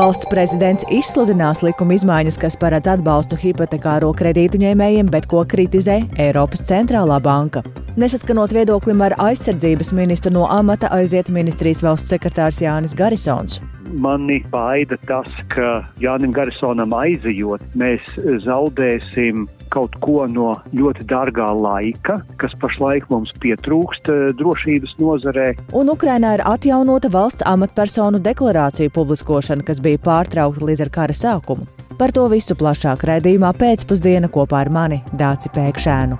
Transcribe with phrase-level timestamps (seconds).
[0.00, 6.62] Valsts prezidents izsludinās likuma izmaiņas, kas paredz atbalstu hipotekāro kredītu ņēmējiem, bet ko kritizē Eiropas
[6.70, 7.60] centrālā banka.
[8.00, 13.60] Nesaskanot viedoklim ar aizsardzības ministru no amata aiziet ministrijas valsts sekretārs Jānis Garisons
[13.90, 18.04] mani baida tas, ka Jānim Garisonam aizejot, mēs
[18.44, 25.48] zaudēsim kaut ko no ļoti dārgā laika, kas pašlaik mums pietrūkst eh, drošības nozarē.
[25.76, 31.68] Un Ukrainā ir atjaunota valsts amatpersonu deklarāciju publiskošana, kas bija pārtraukta līdz ar kara sākumu.
[32.00, 36.16] Par to visu plašāk raidījumā pēcpusdiena kopā ar mani Dāci Pēkšēnu.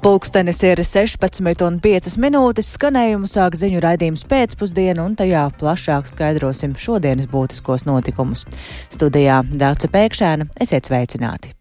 [0.00, 2.70] Pulkstenis ir 16,5 minūtes.
[2.78, 8.46] Skanējumu sāk ziņu raidījums pēcpusdienu, un tajā plašāk skaidrosim šodienas būtiskos notikumus.
[8.88, 11.59] Studijā Dāca Pēkšēna, esiet sveicināti!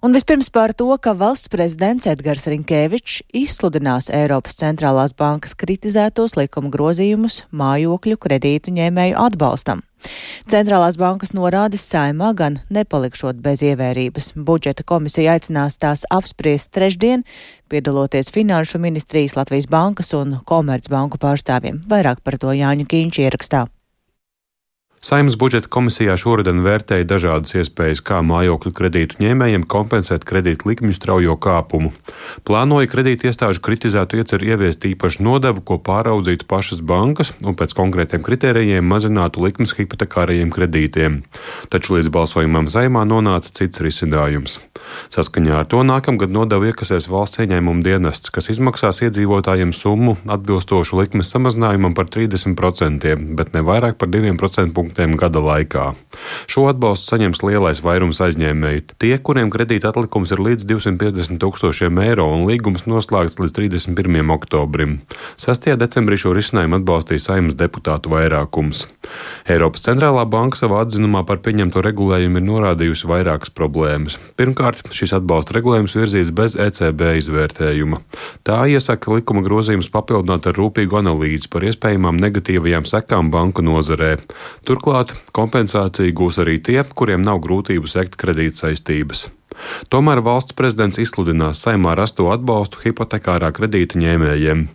[0.00, 6.70] Un vispirms par to, ka valsts prezidents Edgars Rinkēvičs izsludinās Eiropas centrālās bankas kritizētos likuma
[6.72, 9.82] grozījumus mājokļu kredītu ņēmēju atbalstam.
[10.48, 14.30] Centrālās bankas norādes saimā gan nepalikšot bez ievērības.
[14.40, 17.26] Budžeta komisija aicinās tās apspriest trešdien,
[17.68, 21.84] piedaloties Finanšu ministrijas Latvijas bankas un Komercbanku pārstāvjiem.
[21.92, 23.66] Vairāk par to Jāņa Kīņš ierakstā.
[25.00, 31.38] Saimnes budžeta komisijā šoruden vērtēja dažādas iespējas, kā mājokļu kredītu ņēmējiem kompensēt kredītu likmju straujo
[31.40, 31.88] kāpumu.
[32.44, 38.20] Plānoja kredīti iestāžu kritizētu ieceru ieviest īpašu nodevu, ko pāraudzītu pašas bankas un pēc konkrētiem
[38.26, 41.22] kritērijiem mazinātu likmes hipotekārajiem kredītiem.
[41.72, 44.60] Taču līdz balsojumam saimā nonāca cits risinājums.
[45.10, 51.30] Saskaņā ar to nākamgad nodevu iekasēs valsts ieņēmuma dienests, kas izmaksās iedzīvotājiem summu atbilstošu likmes
[51.34, 55.90] samazinājumam par 30%, bet ne vairāk par 2% punktiem gada laikā.
[56.50, 58.86] Šo atbalstu saņems lielais vairums aizņēmēju.
[59.00, 64.34] Tie, kuriem kredīta atlikums ir līdz 250 tūkstošiem eiro un līgums noslēgts līdz 31.
[64.36, 64.98] oktobrim.
[65.40, 65.70] 6.
[65.80, 68.86] decembrī šo risinājumu atbalstīja saimnes deputātu vairākums.
[69.50, 74.18] Eiropas centrālā banka savā atzinumā par pieņemto regulējumu ir norādījusi vairākas problēmas.
[74.38, 78.02] Pirmkārt, šis atbalsta regulējums virzīts bez ECB izvērtējuma.
[78.42, 84.16] Tā iesaka likuma grozījumus papildināt ar rūpīgu analīzi par iespējamām negatīvajām sekām banku nozarē.
[84.66, 89.26] Tur Turklāt kompensāciju gūs arī tie, kuriem nav grūtību sekt kredītsaistības.
[89.92, 94.66] Tomēr valsts prezidents izsludinās saimā rasto atbalstu hipotekārā kredīta ņēmējiem.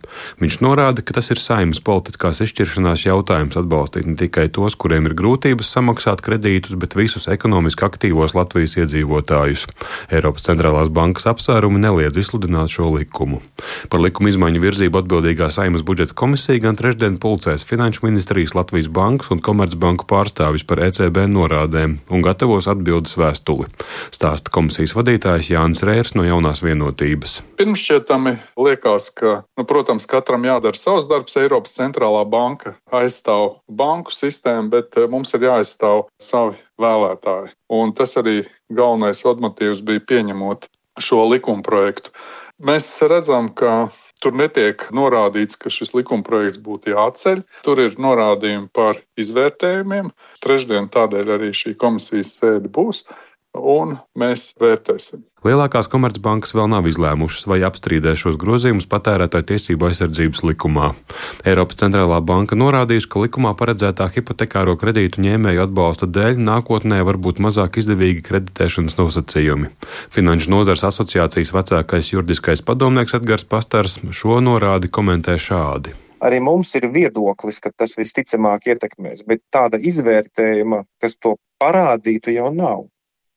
[0.42, 5.16] Viņš norāda, ka tas ir saimas politiskās izšķiršanās jautājums atbalstīt ne tikai tos, kuriem ir
[5.18, 9.66] grūtības samaksāt kredītus, bet visus ekonomiski aktīvos Latvijas iedzīvotājus.
[10.12, 13.40] Eiropas centrālās bankas apsvērumi neliedz izsludināt šo likumu.
[13.90, 19.32] Par likuma izmaiņu virzību atbildīgā saimas budžeta komisija gan trešdien pulcēs Finanšu ministrijas Latvijas bankas
[19.34, 23.68] un Komercbanku pārstāvis par ECB norādēm un gatavos atbildes vēstuli.
[24.14, 27.38] Stāsta komisija komisijas vadītājs Jānis Rērs no jaunās vienotības.
[27.56, 31.38] Pirmšķietami liekas, ka, nu, protams, katram jādara savs darbs.
[31.40, 37.54] Eiropas centrālā banka aizstāv banku sistēmu, bet eh, mums ir jāaizstāv savi vēlētāji.
[37.72, 40.68] Un tas arī galvenais motīvs bija pieņemot
[41.00, 42.12] šo likumprojektu.
[42.60, 43.88] Mēs redzam, ka
[44.24, 47.42] Tur netiek norādīts, ka šis likumprojekts būtu jāatceļ.
[47.66, 50.08] Tur ir norādījumi par izvērtējumiem.
[50.40, 53.04] Trešdien tādēļ arī šī komisijas sēde būs
[53.58, 55.24] un mēs vērtēsim.
[55.46, 60.88] Lielākās komercbankas vēl nav izlēmušas, vai apstrīdēs šos grozījumus patērētāju tiesību aizsardzības likumā.
[61.46, 67.38] Eiropas centrālā banka norādījusi, ka likumā paredzētā hipotekāro kredītu ņēmēju atbalsta dēļ nākotnē var būt
[67.46, 69.70] mazāk izdevīgi kreditēšanas nosacījumi.
[70.16, 75.94] Finanšu nozars asociācijas vecākais juridiskais padomnieks Edgars Pastars šo norādi komentē šādi
[76.26, 82.50] arī mums ir viedoklis, ka tas visticamāk ietekmēs, bet tāda izvērtējuma, kas to parādītu, jau
[82.54, 82.86] nav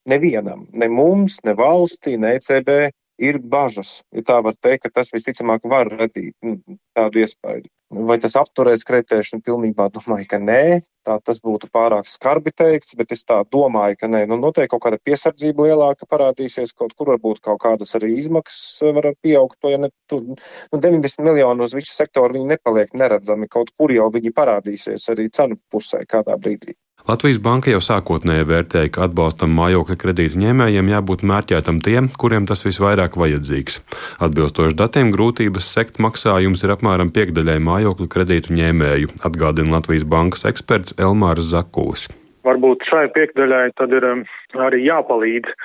[0.10, 4.00] nevienam, ne mums, ne valstī, ne ECB ir bažas.
[4.16, 6.58] Ja tā var teikt, ka tas visticamāk var radīt nu,
[6.98, 7.68] tādu iespēju.
[8.06, 9.42] Vai tas apturēs kreditēšanu?
[9.42, 10.80] Pilnībā domāju, ka nē.
[11.08, 14.28] Tā tas būtu pārāk skarbi teikts, bet es tā domāju, ka nē.
[14.30, 19.10] Nu, noteikti kaut kāda piesardzība lielāka parādīsies, kaut kur varbūt kaut kādas arī izmaksas var
[19.18, 19.58] pieaugt.
[19.64, 20.38] To, ja ne, tu, nu,
[20.76, 23.50] 90 miljonu uz visu sektoru viņi nepaliek neredzami.
[23.50, 26.78] Kaut kur jau viņi parādīsies arī cenu pusē kādā brīdī.
[27.08, 32.66] Latvijas banka jau sākotnēji vērtēja, ka atbalstam mājokļa kredītu ņēmējiem jābūt mērķētam tiem, kuriem tas
[32.66, 33.80] visvairāk vajadzīgs.
[34.26, 40.98] Atbilstoši datiem, grūtības sekt maksājums ir apmēram piekdaļai mājokļu kredītu ņēmēju, atgādina Latvijas bankas eksperts
[41.00, 42.10] Elmārs Zakulis.
[42.48, 44.24] Varbūt šai piekdaļai tad ir um,
[44.68, 45.56] arī jāpalīdz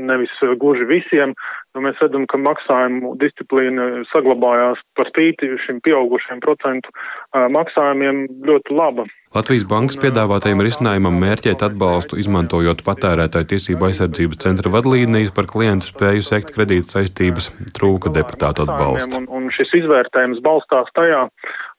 [0.00, 1.34] nevis gluži visiem,
[1.72, 6.92] Nu, mēs redzam, ka maksājumu disciplīna saglabājās par spīti šim pieaugušiem procentu
[7.32, 9.06] maksājumiem ļoti laba.
[9.32, 16.26] Latvijas bankas piedāvātajam risinājumam mērķēt atbalstu, izmantojot patērētāju tiesību aizsardzības centra vadlīnijas par klientu spēju
[16.28, 19.22] sekt kredīt saistības, trūka deputātu atbalsta.
[19.22, 21.24] Un, un šis izvērtējums balstās tajā,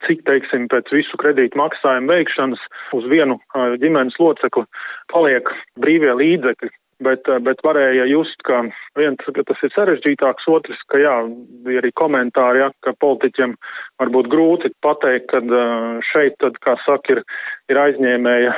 [0.08, 2.66] cik, teiksim, pēc visu kredītu maksājumu veikšanas
[2.98, 4.66] uz vienu ģimenes locekli
[5.14, 6.74] paliek brīvie līdzekļi,
[7.06, 8.62] bet, eh, bet varēja just, ka
[9.00, 11.16] viens, ka tas ir sarežģītāks, otrs, ka jā,
[11.66, 13.56] bija arī komentāri, ja, ka politiķiem
[14.02, 17.24] varbūt grūti pateikt, ka eh, šeit, tad, kā saka, ir,
[17.72, 18.56] ir aizņēmēja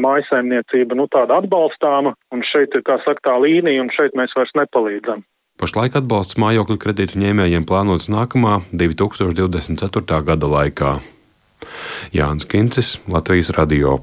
[0.00, 4.54] mājasaimniecība, nu tāda atbalstāma, un šeit ir, kā saka, tā līnija, un šeit mēs vairs
[4.58, 5.26] nepalīdzam.
[5.60, 10.22] Pašlaik atbalsts mājokļu kredītu ņēmējiem plānots nākamā 2024.
[10.24, 10.94] gada laikā.
[12.16, 13.98] Jānis Kincis, Latvijas radio.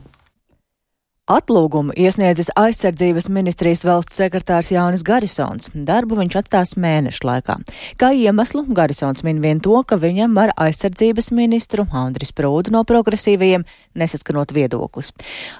[1.27, 5.67] Atlūgumu iesniedzis aizsardzības ministrijas valsts sekretārs Jānis Garisons.
[5.75, 7.57] Darbu viņš atstās mēnešu laikā.
[7.99, 13.65] Kā iemeslu Garisons min vien to, ka viņam ar aizsardzības ministru Andris Prūdu no progresīvajiem
[13.99, 15.09] nesaskanot viedoklis.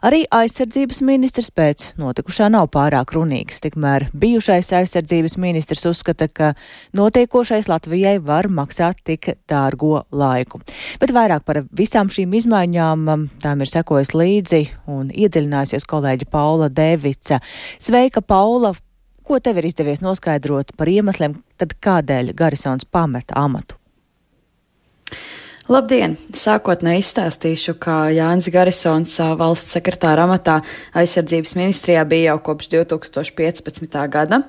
[0.08, 6.54] Arī aizsardzības ministrs pēc notikušā nav pārāk runīgs, tikmēr bijušais aizsardzības ministrs uzskata, ka
[6.96, 10.63] notiekošais Latvijai var maksāt tik dārgo laiku.
[11.04, 14.63] Bet vairāk par visām šīm izmaiņām um, tām ir sekojis līdzi
[14.96, 17.39] un iedziļinājums sarunājusies kolēģi Paula Devica.
[17.80, 18.74] Sveika, Paula!
[19.27, 23.76] Ko tev ir izdevies noskaidrot par iemesliem, tad kādēļ Garisons pameta amatu?
[25.68, 26.14] Labdien!
[26.31, 30.62] Sākotnēji izstāstīšu, ka Jānis Garisons valsts sekretāra amatā
[30.96, 33.98] aizsardzības ministrijā bija jau kopš 2015.
[34.08, 34.40] gada,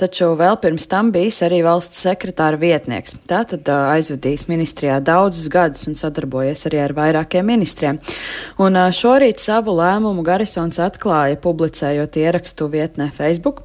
[0.00, 3.18] taču vēl pirms tam bijis arī valsts sekretāra vietnieks.
[3.28, 8.00] Tātad aizvadījis ministrijā daudzus gadus un sadarbojies arī ar vairākiem ministriem.
[8.56, 13.60] Un šorīt savu lēmumu Garisons atklāja, publicējot ierakstu vietnē Facebook.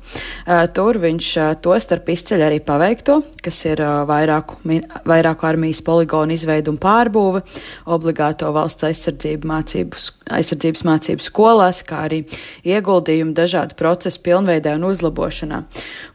[0.75, 1.31] Tur viņš
[1.63, 4.59] to starp izceļ arī paveikto, kas ir vairāku,
[5.07, 7.43] vairāku armijas poligonu izveidu un pārējumu pārbūve,
[7.85, 10.01] obligāto valsts aizsardzību mācību,
[10.33, 12.23] aizsardzības mācību skolās, kā arī
[12.67, 15.61] ieguldījumu dažādu procesu pilnveidē un uzlabošanā.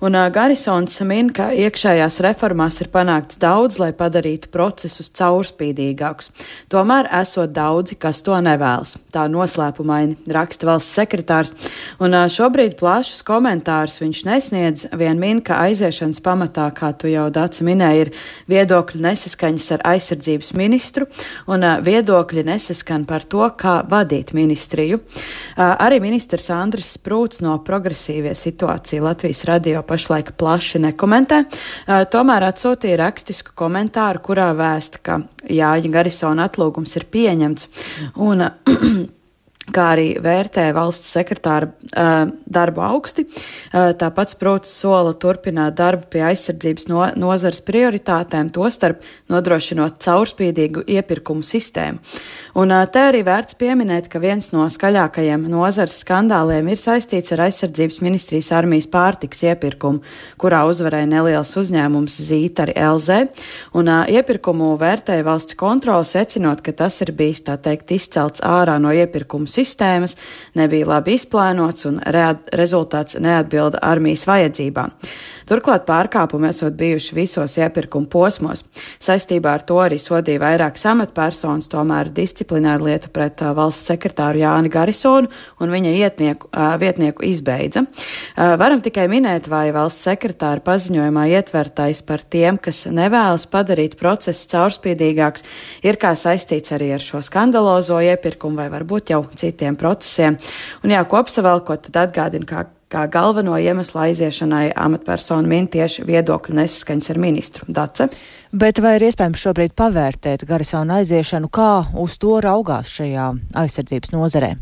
[0.03, 6.33] Un uh, Garisons min, ka iekšējās reformās ir panākts daudz, lai padarītu procesus caurspīdīgākus.
[6.73, 8.97] Tomēr esot daudzi, kas to nevēlas.
[9.15, 11.55] Tā noslēpumaini raksta valsts sekretārs,
[12.03, 17.29] un uh, šobrīd plašus komentārus viņš nesniedz, vien min, ka aiziešanas pamatā, kā tu jau
[17.33, 18.13] Dāca minēji, ir
[18.51, 21.07] viedokļu nesaskaņas ar aizsardzības ministru ministru,
[21.53, 25.03] un viedokļi nesaskan par to, kā vadīt ministriju.
[25.61, 31.43] Arī ministrs Andris Sprūts no progresīvie situācija Latvijas radio pašlaik plaši nekomentē,
[32.13, 35.21] tomēr atsūtīja rakstisku komentāru, kurā vēsta, ka
[35.53, 37.69] Jāņa Garisona atlūgums ir pieņemts.
[38.17, 38.47] Un,
[39.75, 43.25] kā arī vērtē valsts sekretāra uh, darbu augsti.
[43.27, 49.03] Uh, tāpat Sprūts sola turpināt darbu pie aizsardzības no, nozares prioritātēm, tostarp
[49.33, 52.03] nodrošinot caurspīdīgu iepirkumu sistēmu.
[52.61, 57.47] Un uh, te arī vērts pieminēt, ka viens no skaļākajiem nozares skandāliem ir saistīts ar
[57.47, 60.03] aizsardzības ministrijas armijas pārtiks iepirkumu,
[60.41, 63.33] kurā uzvarēja neliels uzņēmums Zītari LZ,
[63.79, 68.77] un uh, iepirkumu vērtēja valsts kontrola, secinot, ka tas ir bijis, tā teikt, izcelts ārā
[68.83, 69.62] no iepirkumu sistēmas,
[70.59, 72.01] nebija labi izplānots un
[72.53, 74.97] rezultāts neatbilda armijas vajadzībām.
[75.49, 78.63] Turklāt pārkāpumi esot bijuši visos iepirkuma posmos.
[79.03, 85.29] Saistībā ar to arī sodīja vairākas amatpersonas, tomēr disciplināru lietu pret valsts sekretāru Jāni Garisonu
[85.61, 86.49] un viņa ietnieku,
[86.81, 87.85] vietnieku izbeidza.
[88.37, 95.45] Varam tikai minēt, vai valsts sekretāra paziņojumā ietvertais par tiem, kas nevēlas padarīt procesu caurspīdīgāks,
[95.85, 100.39] ir kā saistīts arī ar šo skandalozo iepirkumu vai varbūt jau citiem procesiem.
[100.83, 107.13] Un jā, kopsavēlkot, tad atgādina, kā kā galveno iemeslu aiziešanai amatpersonu min tieši viedokļu nesaskaņas
[107.15, 108.09] ar ministru Dace.
[108.53, 111.73] Bet vai ir iespējams šobrīd pavērtēt Garisona aiziešanu, kā
[112.03, 113.31] uz to raugās šajā
[113.65, 114.53] aizsardzības nozarē?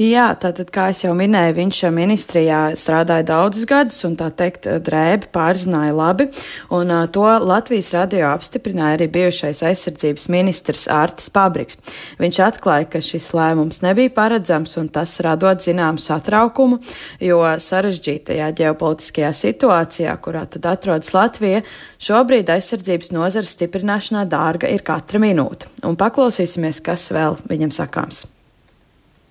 [0.00, 5.92] Jā, tātad, kā jau minēju, viņš ministrijā strādāja daudzus gadus un tā teikt drēbi pārzināja
[5.92, 6.30] labi,
[6.72, 11.76] un uh, to Latvijas radio apstiprināja arī bijušais aizsardzības ministrs Ārtis Pabriks.
[12.16, 16.80] Viņš atklāja, ka šis lēmums nebija paredzams un tas radot zināmu satraukumu,
[17.20, 21.60] jo sarežģītajā ģeopolitiskajā situācijā, kurā tad atrodas Latvija,
[22.00, 25.68] šobrīd aizsardzības nozares stiprināšanā dārga ir katra minūte.
[25.84, 28.30] Un paklausīsimies, kas vēl viņam sakāms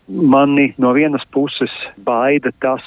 [0.09, 1.73] mani no vienas puses
[2.05, 2.85] baida tas,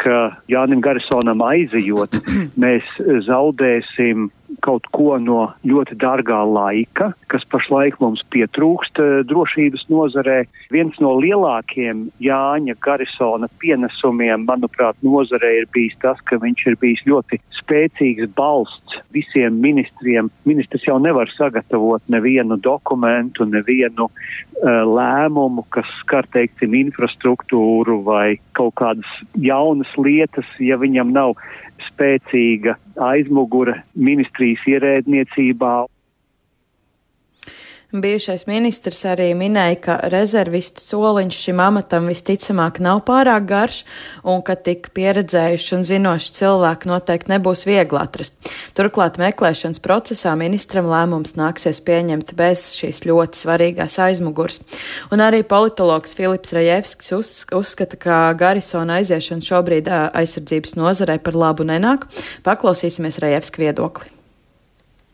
[0.00, 2.16] ka Jānim Garisonam aizejot,
[2.62, 2.86] mēs
[3.26, 4.30] zaudēsim
[4.64, 10.38] kaut ko no ļoti dārgā laika, kas pašlaik mums pietrūkst eh, drošības nozarē.
[10.74, 17.04] Viens no lielākiem Jāņa Garisona pienesumiem, manuprāt, nozarē ir bijis tas, ka viņš ir bijis
[17.08, 20.30] ļoti spēcīgs balsts visiem ministriem.
[20.48, 28.74] Ministrs jau nevar sagatavot nevienu dokumentu, nevienu uh, lēmumu, kas skar, teiksim, infrastruktūru vai kaut
[28.80, 31.36] kādas jaunas lietas, ja viņam nav
[31.88, 32.76] spēcīga
[33.10, 35.74] aizmugure ministrijas ierēdniecībā.
[37.90, 43.80] Bijušais ministrs arī minēja, ka rezervistu soliņš šim amatam visticamāk nav pārāk garš
[44.22, 48.36] un ka tik pieredzējuši un zinoši cilvēki noteikti nebūs viegli atrast.
[48.78, 54.62] Turklāt meklēšanas procesā ministram lēmums nāksies pieņemt bez šīs ļoti svarīgās aizmugurs.
[55.10, 61.66] Un arī politologs Filips Rajevskis uz, uzskata, ka Garisona aiziešana šobrīd aizsardzības nozarei par labu
[61.66, 62.06] nenāk.
[62.46, 64.19] Paklausīsimies Rajevska viedokli.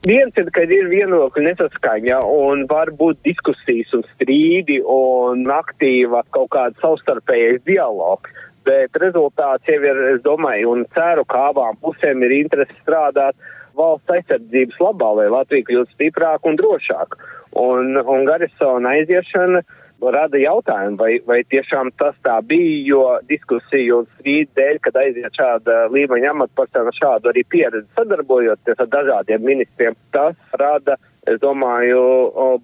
[0.05, 6.51] Viens ir, ka ir vienokļa nesaskaņa un var būt diskusijas un strīdi un aktīva kaut
[6.55, 8.31] kāda savstarpējais dialogs.
[8.67, 13.39] Bet rezultāts jau ir, es domāju, un ceru, ka abām pusēm ir interesi strādāt
[13.79, 17.21] valsts aizsardzības labā, lai Latvija kļūtu stiprāka un drošāka.
[17.57, 19.63] Un, un Garisona aiziešana
[20.01, 25.41] rada jautājumu, vai, vai tiešām tas tā bija, jo diskusiju un strīdu dēļ, kad aiziet
[25.41, 32.01] šāda līmeņa amatpersona šādu arī pieredzi sadarbojoties ar dažādiem ministriem, tas rada, es domāju,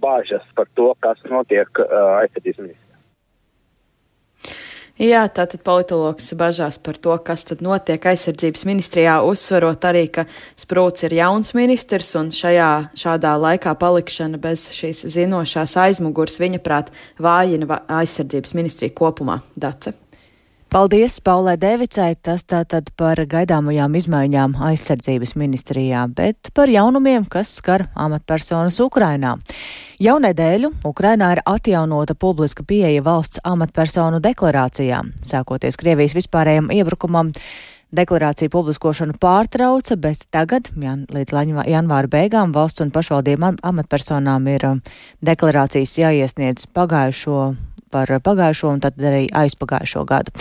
[0.03, 2.92] bāžas par to, kas notiek aizsardzības ministriem.
[5.01, 10.27] Jā, tātad politologs bažās par to, kas tad notiek aizsardzības ministrijā, uzsverot arī, ka
[10.61, 12.69] Sprūts ir jauns ministrs un šajā
[13.01, 19.41] šādā laikā palikšana bez šīs zinošās aizmugurs viņa prāt vājina aizsardzības ministriju kopumā.
[19.57, 20.02] Dace.
[20.73, 27.91] Paldies Paulai Devicai, tas tātad par gaidāmajām izmaiņām aizsardzības ministrijā, bet par jaunumiem, kas skar
[27.93, 29.35] amatpersonas Ukrainā.
[30.01, 37.35] Jau nedēļu Ukrainā ir atjaunota publiska pieeja valsts amatpersonu deklarācijām, sākoties Krievijas vispārējiem iebrukumam.
[37.93, 41.37] Deklarāciju publiskošanu pārtrauca, bet tagad, jan, līdz
[41.69, 44.81] janvāra beigām, valsts un pašvaldību amatpersonām ir um,
[45.21, 47.43] deklarācijas jāiesniedz pagājušo
[47.93, 50.35] par pagājušo un tad arī aizpagājušo gadu.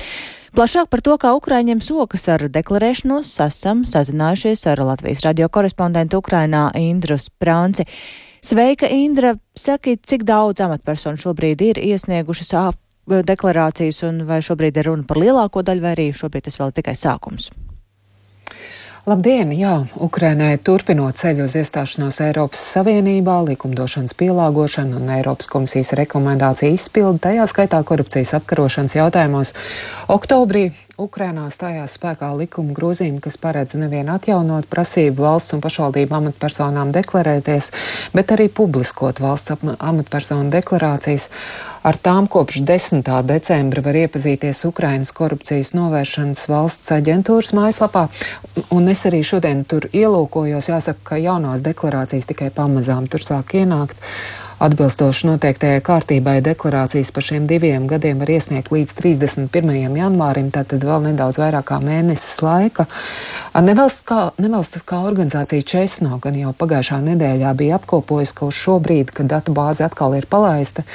[0.51, 6.65] Plašāk par to, kā Ukraiņiem sokas ar deklarēšanos, esam sazinājušies ar Latvijas radio korespondentu Ukrainā
[6.75, 7.87] Indru Sprānci.
[8.43, 9.37] Sveika, Indra!
[9.55, 12.55] Saki, cik daudz amatpersonu šobrīd ir iesniegušas
[13.07, 16.95] deklarācijas, un vai šobrīd ir runa par lielāko daļu, vai arī šobrīd tas vēl tikai
[16.97, 17.51] sākums?
[19.01, 19.49] Labdien!
[19.57, 27.17] Jā, Ukrainai turpinot ceļu uz iestāšanos Eiropas Savienībā, likumdošanas pielāgošanu un Eiropas komisijas rekomendāciju izpildu,
[27.23, 29.55] tajā skaitā korupcijas apkarošanas jautājumos.
[30.05, 30.67] Oktobrī
[31.01, 37.71] Ukrainā stājās spēkā likuma grozījumi, kas paredz nevien atjaunot prasību valsts un pašvaldību amatpersonām deklarēties,
[38.13, 41.31] bet arī publiskot valsts amatpersonu deklarācijas.
[41.81, 43.07] Ar tām kopš 10.
[43.25, 48.03] decembra var iepazīties Ukrainas korupcijas novēršanas valsts aģentūras mājaslapā,
[48.69, 50.69] un es arī šodien tur ielūkojos.
[50.69, 53.97] Jāsaka, ka jaunās deklarācijas tikai pamazām tur sāk ienākt.
[54.61, 59.71] Atbilstoši noteiktajai kārtībai deklarācijas par šiem diviem gadiem var iesniegt līdz 31.
[59.97, 62.85] janvārim, tātad vēl nedaudz vairāk kā mēnesis laika.
[63.57, 69.57] Nevalstiskā organizācija Česno gan jau pagājušā nedēļā bija apkopojusi, ka uz šo brīdi, kad datu
[69.57, 70.85] bāze atkal ir palaista,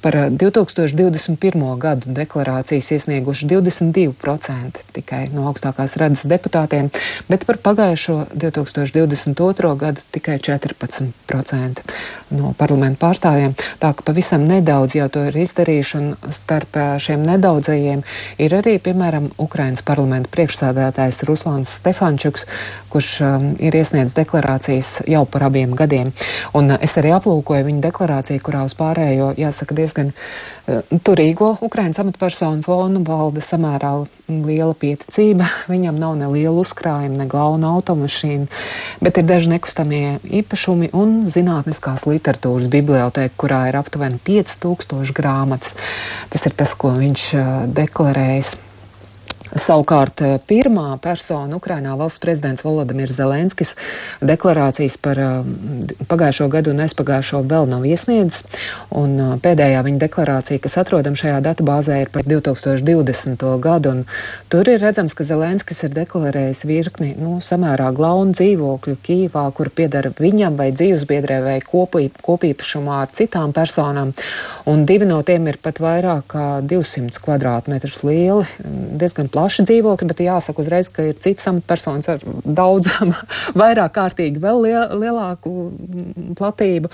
[0.00, 1.74] Par 2021.
[1.74, 6.92] Eh, gadu deklarācijas iesnieguši 22% tikai no augstākās redzes deputātiem,
[7.26, 9.74] bet par pagājušo 2022.
[9.78, 11.82] gadu tikai 14%
[12.30, 13.56] no parlamentu pārstāvjiem.
[13.82, 18.04] Tā ka pavisam nedaudz jau to ir izdarījuši, un starp eh, šiem nedaudzajiem
[18.38, 22.46] ir arī, piemēram, Ukrainas parlamenta priekšsādātājs Ruslāns Stefančuks,
[22.88, 26.14] kurš um, ir iesniedzis deklarācijas jau par abiem gadiem.
[26.54, 32.62] Un es arī aplūkoju viņa deklarāciju, kurā uz pārējo, jāsaka, diezgan uh, turīgo Ukrainas amatpersonu
[32.66, 33.92] fonu valda samērā
[34.28, 35.48] liela pieticība.
[35.72, 38.46] Viņam nav ne liela uzkrājuma, ne glauna automašīna,
[39.00, 45.76] bet ir daži nekustamie īpašumi un zinātniskās literatūras biblioteka, kurā ir aptuveni 5000 grāmatas.
[46.32, 48.56] Tas ir tas, ko viņš uh, deklarējis.
[49.56, 53.74] Savukārt eh, pirmā persona Ukrainā valsts prezidents Volodimirs Zelenskis
[54.20, 55.46] deklarācijas par eh,
[56.10, 58.44] pagājušo gadu un aizpagājušo vēl nav iesniedzis,
[58.92, 63.46] un eh, pēdējā viņa deklarācija, kas atrodam šajā datubāzē, ir par 2020.
[63.64, 64.04] gadu, un
[64.52, 70.12] tur ir redzams, ka Zelenskis ir deklarējis virkni, nu, samērā glaunu dzīvokļu Kīvā, kur piedara
[70.12, 74.12] viņam vai dzīvesbiedrē vai kopī, kopīpašumā ar citām personām,
[74.68, 78.44] un divi no tiem ir pat vairāk kā 200 kvadrātmetrus lieli,
[79.00, 83.12] diezgan plaši plaši dzīvokļi, bet jāsaka uzreiz, ka ir cits amatpersonas ar daudzām,
[83.62, 84.64] vairāk kārtīgi vēl
[84.98, 85.52] lielāku
[86.38, 86.90] platību.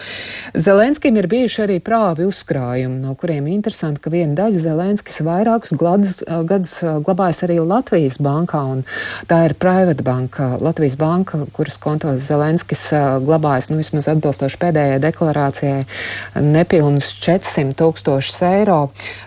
[0.52, 6.20] Zelenskim ir bijuši arī prāvi uzkrājumi, no kuriem interesanti, ka viena daļa Zelenskis vairākus gadus,
[6.50, 8.84] gadus glabājas arī Latvijas bankā, un
[9.30, 12.84] tā ir private banka, Latvijas banka, kuras kontos Zelenskis
[13.24, 15.80] glabājas, nu, vismaz atbilstoši pēdējai deklarācijai,
[16.44, 18.80] nepilnus 400 tūkstošus eiro.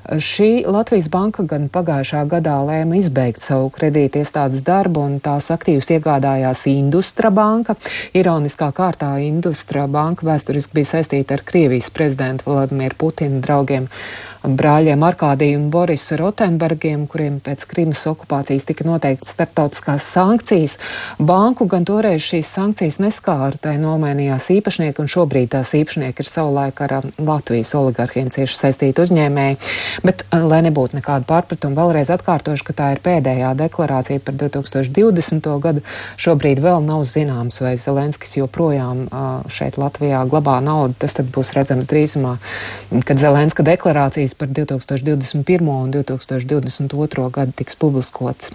[0.06, 5.90] Šī Latvijas banka gan pagājušā gadā lēma izbeigt savu kredīti iestādes darbu, un tās aktīvus
[5.96, 7.78] iegādājās Industra banka.
[8.18, 13.88] Ironiskā kārtā Industra banka vēsturiski bija saistīta ar Krievijas prezidentu Vladimiru Putinu draugiem
[14.44, 20.77] brāļiem Arkādiju un Borisu Rotenbergiem, kuriem pēc Krimas okupācijas tika noteikts starptautiskās sankcijas.
[21.20, 26.82] Banku gan toreiz šīs sankcijas neskāra, tai nomainījās īpašnieki, un šobrīd tās īpašnieki ir savulaik
[26.86, 29.60] ar um, Latvijas oligarhiem cieši saistīti uzņēmēji.
[30.08, 35.50] Bet, uh, lai nebūtu nekāda pārpratuma, vēlreiz atkārtošu, ka tā ir pēdējā deklarācija par 2020.
[35.63, 35.84] gadu.
[36.22, 40.98] Šobrīd vēl nav zināms, vai Zelenskis joprojām uh, šeit Latvijā glabā naudu.
[41.01, 42.38] Tas tad būs redzams drīzumā,
[43.08, 43.65] kad Zelenska
[44.27, 45.67] deklarācijas par 2021.
[45.67, 47.31] un 2022.
[47.31, 48.51] gadu tiks publiskots.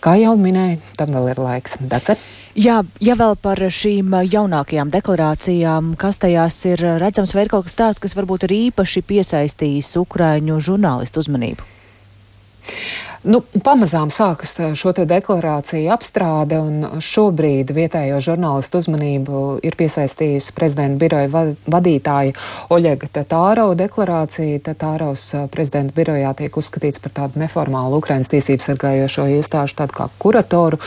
[0.00, 1.78] Kā jau minēju, tam vēl ir laiks.
[1.80, 2.16] Dace?
[2.54, 7.74] Jā, ja vēl par šīm jaunākajām deklarācijām, kas tajās ir redzams, vai ir kaut kas
[7.74, 11.62] tāds, kas varbūt ir īpaši piesaistījis Ukraiņu žurnālistu uzmanību?
[13.24, 21.00] Nu, pamazām sākas eh, šo deklarāciju apstrāde, un šobrīd vietējo žurnālistu uzmanību ir piesaistījusi prezidenta
[21.00, 22.34] biroja vadītāja
[22.74, 24.60] Oļega Tatāro deklarācija.
[24.66, 30.08] Tatāros eh, prezidenta birojā tiek uzskatīts par tādu neformālu Ukrainas tiesības sargājošo iestāžu, tādu kā
[30.20, 30.82] kuratoru,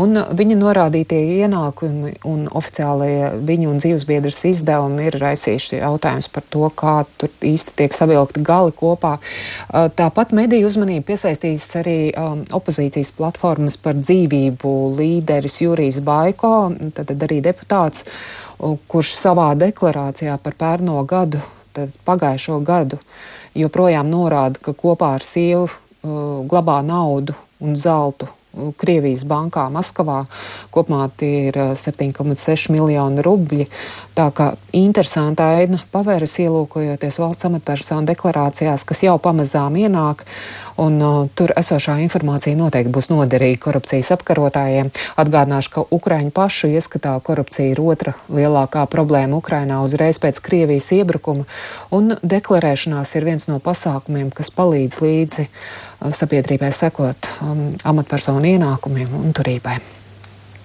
[0.00, 6.64] un viņa norādītie ienākumi un oficiālie viņu un dzīvesbiedras izdevumi ir raisījuši jautājums par to,
[6.72, 9.18] kā tur īsti tiek savilkti gali kopā.
[9.20, 17.12] Eh, tāpat mediju uzmanību piesaistījis arī um, opozīcijas platformas par dzīvību līderis Jurijs Baiko, tad,
[17.28, 18.06] arī deputāts,
[18.88, 21.42] kurš savā deklarācijā par pērno gadu,
[21.76, 23.00] tad pagājušo gadu,
[23.58, 30.22] joprojām norāda, ka kopā ar sievu uh, glabā naudu un zeltu Krievijas bankā Maskavā.
[30.72, 33.66] Kopumā tie ir 7,6 miljoni rubļi.
[34.16, 40.26] Tā kā interesanta aina pavēras ielūkojoties valsts amatpersonu deklarācijās, kas jau pamazām ienāk,
[40.82, 44.90] un uh, tur esošā informācija noteikti būs noderīga korupcijas apkarotājiem.
[45.20, 51.46] Atgādināšu, ka Ukraiņu pašu ieskatā korupcija ir otra lielākā problēma Ukrainā uzreiz pēc Krievijas iebrukuma,
[51.94, 55.48] un deklarēšanās ir viens no pasākumiem, kas palīdz līdzi
[56.02, 59.78] sabiedrībai sekot um, amatpersonu ienākumiem un turībai.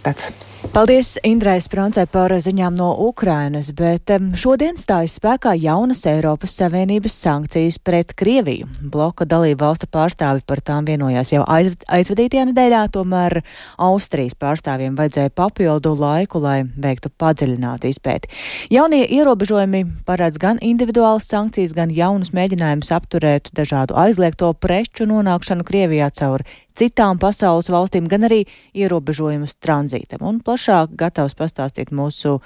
[0.05, 0.31] Tāds.
[0.57, 7.77] Paldies Indrai Sprancē par ziņām no Ukrainas, bet šodien stājas spēkā jaunas Eiropas Savienības sankcijas
[7.77, 8.65] pret Krieviju.
[8.81, 13.39] Bloka dalību valstu pārstāvi par tām vienojās jau aizvadītajā nedēļā, tomēr
[13.77, 18.33] Austrijas pārstāvjiem vajadzēja papildu laiku, lai veiktu padziļinātu izpēti.
[18.73, 26.09] Jaunie ierobežojumi paredz gan individuālas sankcijas, gan jaunus mēģinājumus apturēt dažādu aizliegto preču nonākšanu Krievijā
[26.17, 26.45] caur
[26.77, 28.43] citām pasaules valstīm, gan arī
[28.77, 30.23] ierobežojumus tranzītam.
[30.27, 32.37] Un plašāk gatavs pastāstīt mūsu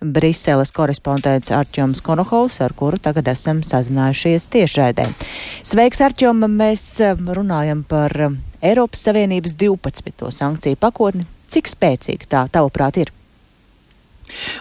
[0.00, 5.08] Briseles korespondents Arķoms Konohovs, ar kuru tagad esam sazinājušies tiešraidē.
[5.64, 6.46] Sveiks, Arķom!
[6.54, 10.30] Mēs eh, runājam par eh, Eiropas Savienības 12.
[10.32, 11.28] sankciju pakotni.
[11.50, 13.12] Cik spēcīga tā, tavuprāt, ir?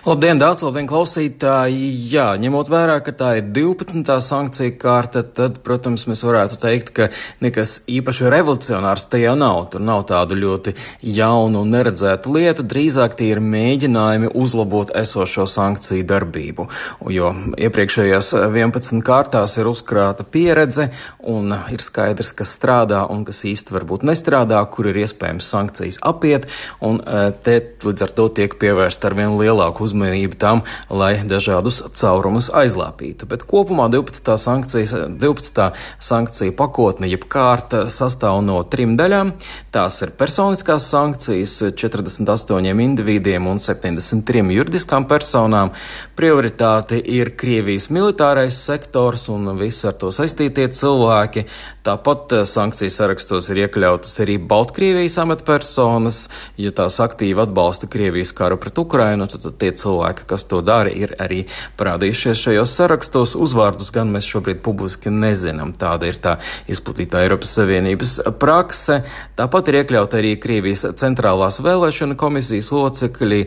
[0.04, 1.86] Labdien, dārts, labdien, klausītāji!
[2.12, 4.18] Jā, ņemot vērā, ka tā ir 12.
[4.20, 7.08] sankcija kārta, tad, protams, mēs varētu teikt, ka
[7.44, 9.62] nekas īpaši revolucionārs tajā nav.
[9.72, 10.74] Tur nav tādu ļoti
[11.08, 16.68] jaunu un neredzētu lietu, drīzāk tie ir mēģinājumi uzlabot esošo sankciju darbību.
[17.16, 20.90] Jo iepriekšējās 11 kārtās ir uzkrāta pieredze
[21.32, 26.52] un ir skaidrs, kas strādā un kas īsti varbūt nestrādā, kur ir iespējams sankcijas apiet,
[26.84, 31.22] un eh, te līdz ar to tiek pievērsta ar vien lielāku lielāku uzmanību tam, lai
[31.28, 33.28] dažādus caurumus aizlāpītu.
[33.30, 34.34] Bet kopumā 12.
[34.42, 35.70] sankcijas, 12.
[36.02, 39.34] sankcija pakotne, jeb kārta, sastāv no trim daļām.
[39.74, 45.74] Tās ir personiskās sankcijas 48 individiem un 73 juridiskām personām.
[46.18, 51.46] Prioritāte ir Krievijas militārais sektors un visi ar to saistītie cilvēki.
[51.84, 56.20] Tāpat sankciju sarakstos ir iekļautas arī Baltkrievijas amatpersonas.
[56.58, 60.92] Ja tās aktīvi atbalsta Krievijas karu pret Ukrainu, tad tad tie cilvēki, kas to dara,
[60.92, 61.44] ir arī
[61.80, 63.36] parādījušies šajos sarakstos.
[63.40, 65.74] Uzvārdus gan mēs šobrīd publiski nezinām.
[65.78, 66.38] Tāda ir tā
[66.72, 69.02] izplatītā Eiropas Savienības prakse.
[69.40, 73.42] Tāpat ir iekļauta arī Krievijas centrālās vēlēšana komisijas locekļi,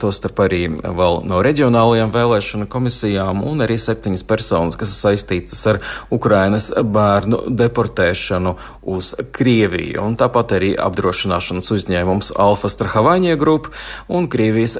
[0.00, 5.80] tostarp arī vēl no reģionālajām vēlēšana komisijām un arī septiņas personas, kas saistītas ar
[6.14, 8.56] Ukrainas bērnu deportēšanu
[8.90, 10.02] uz Krieviju.
[10.04, 13.72] Un tāpat arī apdrošināšanas uzņēmums Alfa Strahavaņie grupa
[14.08, 14.76] un Krievijas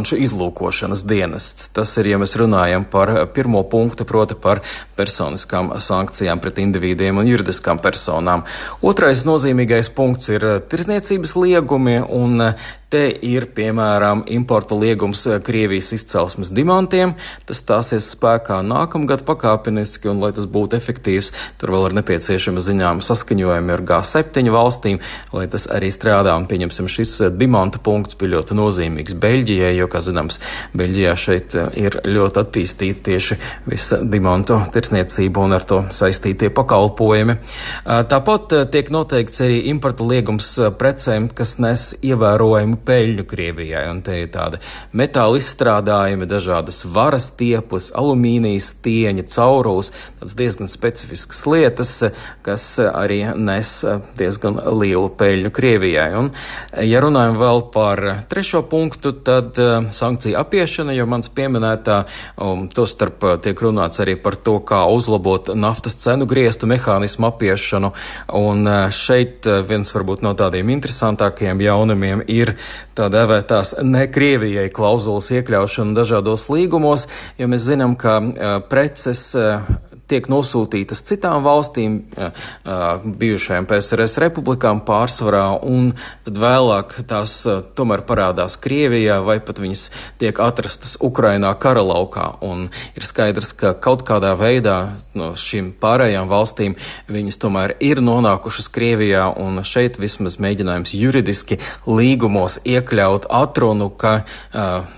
[0.00, 1.68] finanšu izlūkošanas dienests.
[1.76, 4.62] Tas ir, ja mēs runājam par pirmo punktu, proti par
[4.96, 8.44] personiskām sankcijām pret individiem un juridiskām personām.
[8.80, 12.54] Otrais nozīmīgais punkts ir tirzniecības liegumi un
[12.90, 17.12] Te ir piemēram importa liegums eh, Krievijas izcelsmes dimantiem.
[17.46, 21.28] Tas stāsies spēkā nākamgad pakāpeniski, un, lai tas būtu efektīvs,
[21.60, 24.98] tur vēl ir nepieciešama zināma saskaņojuma ar G7 valstīm,
[25.30, 26.34] lai tas arī strādā.
[26.34, 30.40] Un, pieņemsim, šis eh, dimanta punkts bija ļoti nozīmīgs Beļģijai, jo, kā zināms,
[30.74, 33.38] Beļģijā šeit eh, ir ļoti attīstīta tieši
[33.70, 37.38] visa dimantu tirsniecība un ar to saistītie pakalpojumi.
[37.86, 43.84] Tāpat tiek noteikts arī importa liegums precēm, kas nes ievērojumu peļņu Krievijai.
[43.90, 44.60] Un te ir tādi
[44.96, 51.92] metāla izstrādājumi, dažādas varas tiepus, alumīnijas stieņa, caurulis, tādas diezgan specifiskas lietas,
[52.46, 53.72] kas arī nes
[54.18, 56.08] diezgan lielu peļņu Krievijai.
[56.18, 56.30] Un,
[56.86, 62.02] ja runājam vēl par trešo punktu, tad uh, sankcija apiešana, jo mans pieminētā,
[62.40, 67.92] um, to starp tiek runāts arī par to, kā uzlabot naftas cenu griestu mehānismu apiešanu.
[68.40, 72.54] Un uh, šeit viens varbūt no tādiem interesantākajiem jaunumiem ir
[72.98, 77.06] tā dēvētās ne Krievijai klauzulas iekļaušanu dažādos līgumos,
[77.38, 78.18] jo mēs zinām, ka
[78.70, 79.30] preces
[80.10, 82.00] tiek nosūtītas citām valstīm,
[83.20, 85.92] bijušajām PSRS republikām pārsvarā, un
[86.26, 87.36] tad vēlāk tās
[87.78, 89.84] tomēr parādās Krievijā, vai pat viņas
[90.20, 92.26] tiek atrastas Ukrainā kara laukā.
[92.46, 92.68] Un
[92.98, 94.78] ir skaidrs, ka kaut kādā veidā
[95.18, 96.76] no šīm pārējām valstīm
[97.10, 104.20] viņas tomēr ir nonākušas Krievijā, un šeit vismaz mēģinājums juridiski līgumos iekļaut atrunu, ka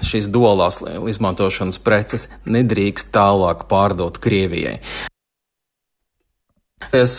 [0.04, 4.78] šīs dualās izmantošanas preces nedrīkst tālāk pārdot Krievijai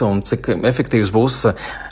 [0.06, 1.40] un cik efektīvs būs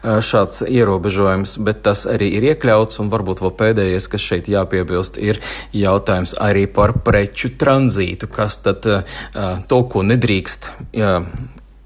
[0.03, 5.41] šāds ierobežojums, bet tas arī ir iekļauts, un varbūt vēl pēdējais, kas šeit jāpiebilst, ir
[5.75, 8.87] jautājums arī par preču tranzītu, kas tad
[9.67, 10.71] to, ko nedrīkst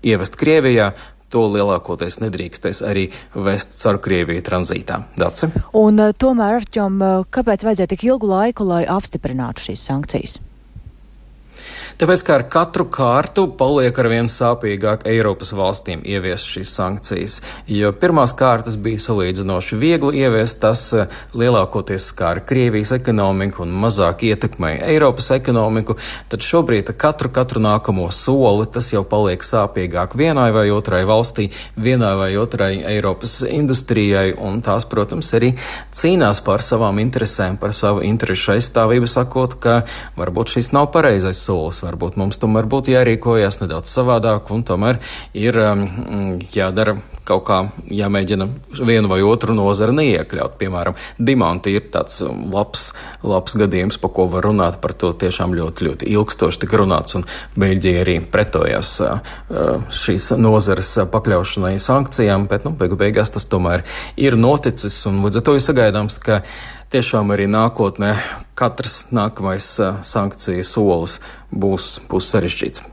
[0.06, 0.94] ievest Krievijā,
[1.34, 5.02] to lielākoties nedrīkstēs arī vest caur Krieviju tranzītā.
[5.20, 5.50] Dace?
[5.76, 7.02] Un tomēr, Arķom,
[7.34, 10.38] kāpēc vajadzēja tik ilgu laiku, lai apstiprinātu šīs sankcijas?
[11.96, 17.36] Tāpēc, kā ar katru kārtu, paliek ar vien sāpīgāk Eiropas valstīm ieviest šīs sankcijas,
[17.72, 24.26] jo pirmās kārtas bija salīdzinoši viegli ieviest, tas eh, lielākoties skāra Krievijas ekonomiku un mazāk
[24.28, 25.96] ietekmēja Eiropas ekonomiku,
[26.28, 31.48] tad šobrīd katru, katru nākamo soli tas jau paliek sāpīgāk vienai vai otrai valstī,
[31.80, 35.54] vienai vai otrai Eiropas industrijai, un tās, protams, arī
[35.96, 39.80] cīnās par savām interesēm, par savu interesu aizstāvību, sakot, ka
[40.20, 45.02] varbūt šis nav pareizais solis varbūt mums tomēr būtu jārīkojas nedaudz savādāk un tomēr
[45.38, 45.86] ir um,
[46.54, 47.58] jādara kaut kā
[47.90, 48.48] jāmēģina
[48.86, 50.58] vienu vai otru nozari neiekļaut.
[50.60, 52.92] Piemēram, dimanti ir tāds um, labs,
[53.26, 54.78] labs gadījums, pa ko var runāt.
[54.84, 57.26] Par to tiešām ļoti, ļoti ilgstoši tika runāts, un
[57.60, 59.18] Beļģija arī pretojās uh,
[59.50, 63.86] uh, šīs nozares pakļaušanai sankcijām, bet, nu, beigu beigās tas tomēr
[64.22, 66.44] ir noticis, un līdz ar to ir sagaidāms, ka
[66.96, 68.14] tiešām arī nākotnē
[68.56, 71.20] katrs nākamais uh, sankciju solis
[71.52, 72.86] būs, būs sarežģīts.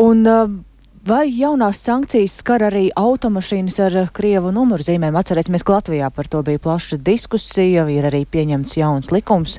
[0.00, 0.46] Un, uh...
[1.04, 5.18] Vai jaunās sankcijas skar arī automašīnas ar krievu numurzīmēm?
[5.20, 9.58] Atcerēsimies, ka Latvijā par to bija plaša diskusija, ir arī pieņemts jauns likums.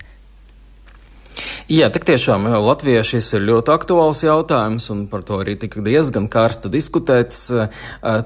[1.70, 6.26] Jā, tik tiešām Latvijā šis ir ļoti aktuāls jautājums, un par to arī tika diezgan
[6.34, 7.44] karsta diskutēts.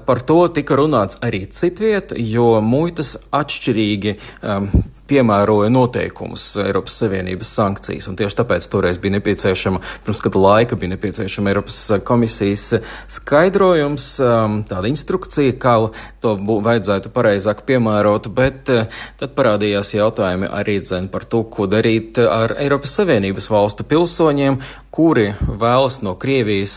[0.08, 4.70] Par to tika runāts arī citviet, jo muitas atšķirīgi um,
[5.10, 8.08] piemēroja noteikumus Eiropas Savienības sankcijas.
[8.10, 12.66] Un tieši tāpēc toreiz bija nepieciešama, pirms kāda laika bija nepieciešama Eiropas komisijas
[13.10, 15.76] skaidrojums, um, tāda instrukcija, kā
[16.22, 22.20] to vajadzētu pareizāk piemērot, bet uh, tad parādījās jautājumi arī dzen par to, ko darīt
[22.22, 24.60] ar Eiropas Savienības valstu pilsoņiem,
[25.00, 26.74] kuri vēlas no Krievijas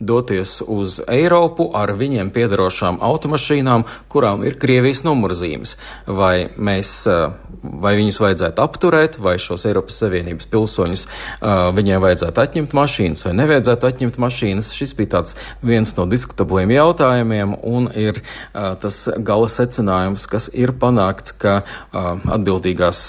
[0.00, 5.74] doties uz Eiropu ar viņiem piedarošām automašīnām, kurām ir Krievijas numurzīmes.
[6.08, 6.92] Vai, mēs,
[7.60, 11.04] vai viņus vajadzētu apturēt, vai šos Eiropas Savienības pilsoņus
[11.76, 14.70] viņiem vajadzētu atņemt mašīnas, vai nevajadzētu atņemt mašīnas.
[14.78, 18.22] Šis bija tāds viens no diskutabliem jautājumiem, un ir
[18.54, 21.58] tas gala secinājums, kas ir panākts, ka
[21.92, 23.04] atbildīgās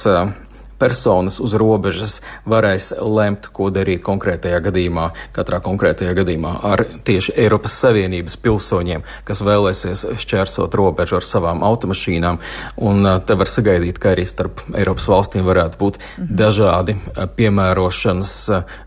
[0.80, 7.76] personas uz robežas varēs lemt, ko darīt konkrētajā gadījumā, katrā konkrētajā gadījumā ar tieši Eiropas
[7.82, 12.40] Savienības pilsoņiem, kas vēlēsies šķērsot robežu ar savām automašīnām.
[12.88, 16.32] Un te var sagaidīt, ka arī starp Eiropas valstīm varētu būt mhm.
[16.42, 16.98] dažādi
[17.38, 18.34] piemērošanas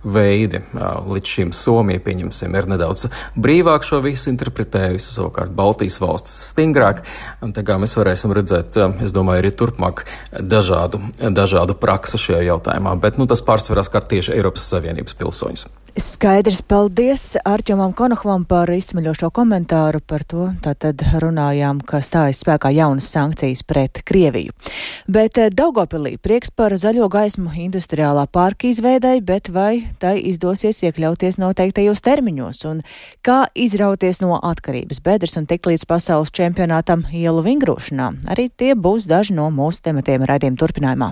[0.05, 0.63] veidi.
[1.11, 7.03] Līdz šim Somija, pieņemsim, ir nedaudz brīvāk šo visu interpretējusi, savukārt Baltijas valstis stingrāk.
[7.45, 11.03] Un tā kā mēs varēsim redzēt, es domāju, arī turpmāk dažādu,
[11.35, 15.69] dažādu praksi šajā jautājumā, bet nu, tas pārsvarā skar tieši Eiropas Savienības pilsoņus.
[15.99, 20.47] Skaidrs, paldies Arķomam Konohvam par izsmeļošo komentāru par to.
[20.63, 24.55] Tātad runājām, ka stājas spēkā jaunas sankcijas pret Krieviju.
[25.11, 31.41] Bet eh, Daugopilī prieks par zaļo gaismu industriālā pārka izveidai, bet vai tai izdosies iekļauties
[31.43, 32.85] noteiktajos termiņos un
[33.27, 38.13] kā izrauties no atkarības bedres un tik līdz pasaules čempionātam ielu vingrošanā.
[38.31, 41.11] Arī tie būs daži no mūsu tematiem raidījuma turpinājumā.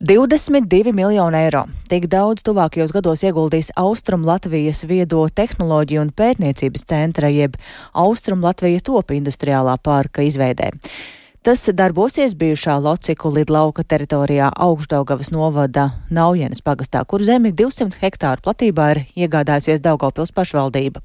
[0.00, 1.64] 22 miljoni eiro.
[1.90, 7.56] Tik daudz tuvākajos gados ieguldīs Austrum Latvijas viedo tehnoloģiju un pētniecības centra jeb
[7.98, 10.70] Austrum Latvija topa industriālā pārka izveidē.
[11.48, 18.88] Tas darbosies bijušā Lociku lidlauka teritorijā Augšdaugavas novada Naujienas pagastā, kur zemi 200 hektāru platībā
[18.92, 21.00] ir iegādājusies Daugavpils pašvaldība.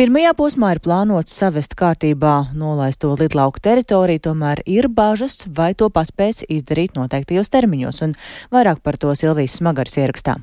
[0.00, 6.46] Pirmajā posmā ir plānots savest kārtībā nolaisto lidlauka teritoriju, tomēr ir bažas, vai to paspēs
[6.48, 8.16] izdarīt noteiktajos termiņos, un
[8.56, 10.40] vairāk par to Silvijas smagars ierakstā.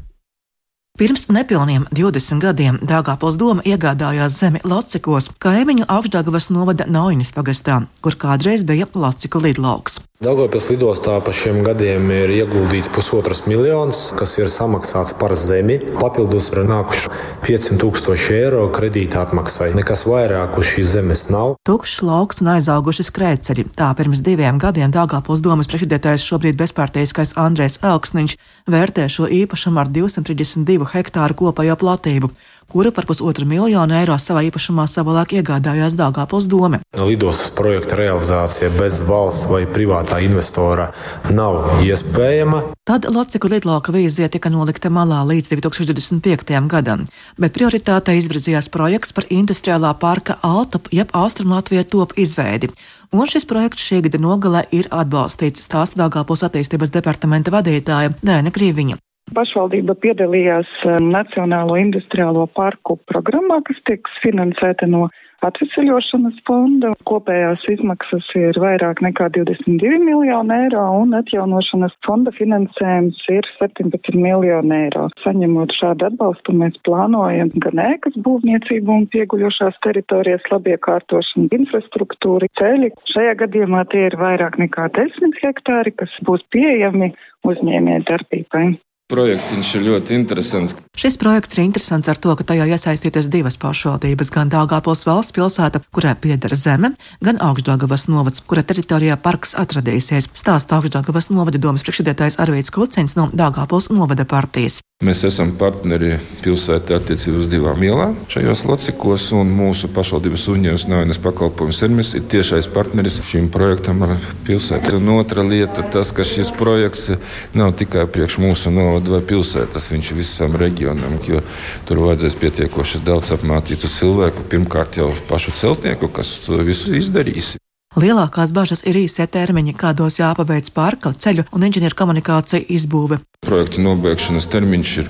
[0.99, 8.19] Pirms nepilniem 20 gadiem Dāngāpils doma iegādājās zemi Locikos, kaimiņu augšdagavas novada Naujinis pagastā, kur
[8.19, 10.01] kādreiz bija Lociku lidlauks.
[10.21, 15.79] Daugopils lidostā pa šiem gadiem ir ieguldīts pusotras miljonus, kas ir samaksāts par zemi.
[15.97, 17.09] Papildus ir nākuši
[17.41, 19.71] 500 tūkstoši eiro kredīta atmaksai.
[19.73, 21.55] Nekas vairāk uz šīs zemes nav.
[21.65, 23.65] Tukšs lauks un aizauguši skrēceļi.
[23.81, 28.37] Tā pirms diviem gadiem Daugopils domas priekšsēdētājs šobrīd bezpārteiskais Andrēs Elksniņš
[28.69, 32.29] vērtē šo īpašumu ar 232 hektāru kopējo platību
[32.71, 36.79] kura par pusotru miljonu eiro savā īpašumā savulaik iegādājās Dāngāpils doma.
[36.95, 40.87] Lidostas projekta realizācija bez valsts vai privātā investora
[41.35, 42.63] nav iespējama.
[42.87, 46.55] Tad Lociku lidlauka vīzija tika nolikta malā līdz 2025.
[46.71, 47.05] gadam,
[47.37, 52.71] bet prioritātei izvirzījās projekts par industriālā parka Altup jeb Austrumlatvijā top izveidi.
[53.11, 59.01] Un šis projekts šī gada nogalē ir atbalstīts stāsta Dāngāpils attīstības departamenta vadītāja Dēna Krīviņa.
[59.31, 65.05] Pašvaldība piedalījās um, Nacionālo industriālo parku programmā, kas tiek finansēta no
[65.47, 66.91] atvesaļošanas fonda.
[67.07, 74.77] Kopējās izmaksas ir vairāk nekā 22 miljoni eiro un atjaunošanas fonda finansējums ir 17 miljoni
[74.81, 75.07] eiro.
[75.23, 82.91] Saņemot šādu atbalstu, mēs plānojam gan ēkas būvniecību un pieguļošās teritorijas labiekārtošanu, infrastruktūru, ceļi.
[83.15, 87.13] Šajā gadījumā tie ir vairāk nekā 10 hektāri, kas būs pieejami
[87.47, 88.69] uzņēmē darbībai.
[89.11, 90.75] Projektiņš ir ļoti interesants.
[90.95, 95.81] Šis projekts ir interesants ar to, ka tajā iesaistītas divas pašvaldības- gan Dāngāpils valsts pilsēta,
[95.91, 100.29] kurai pieder zeme, gan Augstdagavas novads, kura teritorijā parks atradīsies.
[100.31, 104.79] Stāsta Augstdagavas novada domas priekšsēdētājs Arvīts Kucins no Dāngāpils novada partijas.
[105.01, 111.17] Mēs esam partneri pilsētā attiecībā uz divām ielām šajos locekos, un mūsu pašvaldības uzņēmums Naujas
[111.17, 114.13] pakalpojumu servis ir tiešais partneris šim projektam ar
[114.45, 114.99] pilsētu.
[114.99, 117.17] Un otra lieta- tas, ka šis projekts
[117.55, 121.41] nav tikai priekš mūsu novada vai pilsētas, viņš ir visam reģionam, jo
[121.87, 124.45] tur vajadzēs pietiekoši daudz apmācītu cilvēku.
[124.51, 127.55] Pirmkārt jau pašu celtnieku, kas to visu izdarīs.
[127.91, 133.17] Lielākās bažas ir īsie termiņi, kādos jāpaveic parka, ceļu un inženieru komunikāciju izbūve.
[133.43, 135.09] Projekta nobeigšanas termiņš ir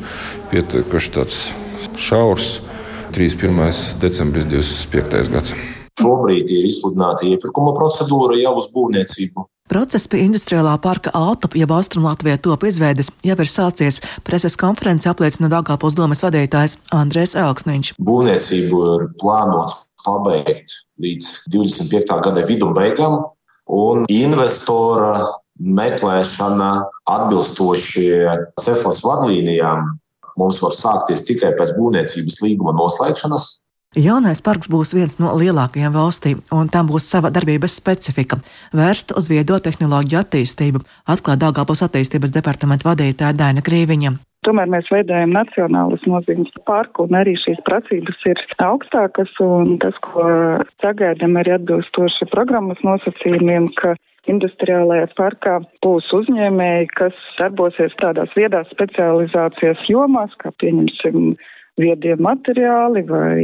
[0.50, 1.44] pietiekuši tāds
[1.94, 2.62] šaurs-
[3.14, 4.00] 31.
[4.02, 5.30] decembris 2025.
[5.30, 5.54] gads.
[6.02, 9.51] Šobrīd ir izsludināta iepirkuma procedūra jau uz būvniecību.
[9.72, 14.02] Process pie industriālā parka Altup, jeb Austrumlatvijā top izveides, jau ir sācies.
[14.28, 17.94] Preses konferenci apliecina Dāngāpils domas vadītājs Andrēs Elksniņš.
[18.04, 22.20] Būvniecību ir plānots pabeigt līdz 25.
[22.26, 23.22] gada vidum beigām,
[23.72, 26.72] un investora meklēšana
[27.16, 28.06] atbilstoši
[28.60, 29.88] Cefas vadlīnijām
[30.36, 33.48] mums var sākties tikai pēc būvniecības līguma noslēgšanas.
[33.92, 38.38] Jaunais parks būs viens no lielākajiem valstī, un tam būs sava darbības specifika,
[38.72, 40.80] vērsta uz viedo tehnoloģiju attīstību,
[41.12, 44.14] atklāja Dāngāpils attīstības departamenta vadītāja Daina Krīviņa.
[44.48, 50.24] Tomēr mēs veidojam nacionālas nozīmes parku, un arī šīs prasības ir augstākas, un tas, ko
[50.80, 53.98] sagaidām arī atbilstoši programmas nosacījumiem, ka
[54.32, 61.36] industriālajā parkā būs uzņēmēji, kas darbosies tādās viedās specializācijas jomās, kā pieņemsim
[61.80, 63.38] viedie materiāli vai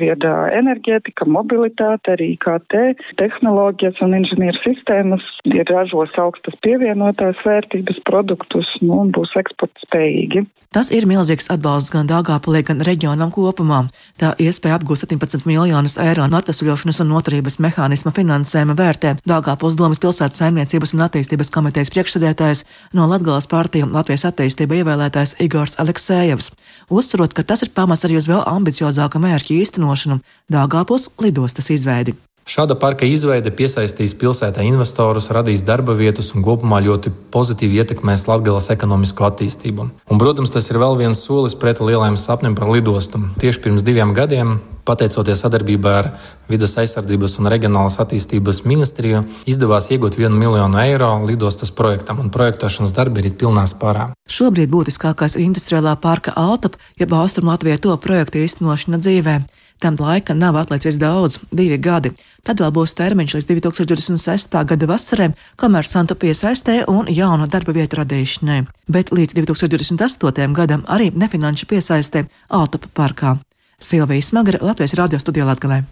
[0.00, 2.76] viedā enerģētika, mobilitāte, arī IKT,
[3.20, 10.44] tehnoloģijas un inženieru sistēmas ir ražos augstas pievienotās vērtības produktus nu, un būs eksporta spējīgi.
[10.74, 13.84] Tas ir milzīgs atbalsts gan Dāngāpulī, gan reģionam kopumā.
[14.18, 20.02] Tā iespēja apgūt 17 miljonus eiro no atvesaļošanas un noturības mehānisma finansējuma vērtē Dāngāpuls domas
[20.02, 22.64] pilsētas saimniecības un attīstības komitejas priekšsēdētājs
[22.98, 26.50] no Latgales partiju Latvijas attīstība ievēlētājs Igors Aleksējevs,
[26.90, 30.18] uzsverot, ka tas ir pamats arī uz vēl ambiciozāku mērķu īstenošanu-
[30.54, 32.16] Dāngāpuls lidostas izveidi.
[32.44, 38.68] Šāda parka izveide piesaistīs pilsētā investorus, radīs darba vietas un kopumā ļoti pozitīvi ietekmēs Latvijas
[38.74, 39.86] ekonomisko attīstību.
[40.10, 43.22] Un, protams, tas ir vēl viens solis pret lielajiem sapņiem par lidostu.
[43.40, 46.10] Tieši pirms diviem gadiem, pateicoties sadarbībā ar
[46.48, 52.92] Vides aizsardzības un reģionālās attīstības ministriju, izdevās iegūt vienu miljonu eiro lidostas projektam, un projektēšanas
[52.96, 54.10] darbi ir pilnā spārā.
[54.28, 59.38] Šobrīd būtiskākais ir industriālā parka Altapa, jeb Austrum Latvijā to projektu īstenošana dzīvē.
[59.82, 62.12] Tam laika nav atlicis daudz, divi gadi.
[62.44, 64.54] Tad vēl būs termiņš līdz 2026.
[64.70, 70.54] gada vasarai, kamēr Santa piesaistē un jaunu darba vietu radīšanai, bet līdz 2028.
[70.54, 73.34] gadam arī nefinanšu piesaistē Altopa parkā.
[73.84, 75.82] Silvija Smagara, Latvijas radio studijā Latgalē.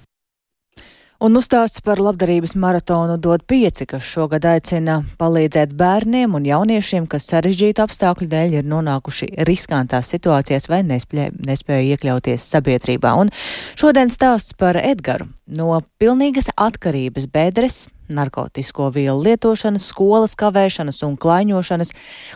[1.22, 7.28] Un uzstāsts par labdarības maratonu dod pieci, kas šogad aicina palīdzēt bērniem un jauniešiem, kas
[7.30, 13.14] sarežģītu apstākļu dēļ ir nonākuši riskantās situācijās vai nespēja, nespēja iekļauties sabiedrībā.
[13.22, 13.30] Un
[13.78, 15.28] šodien stāsts par Edgaru.
[15.46, 17.84] No pilnīgas atkarības bedres
[18.16, 21.92] narkotisko vielu lietošanas, skolas kavēšanas un klaiņošanas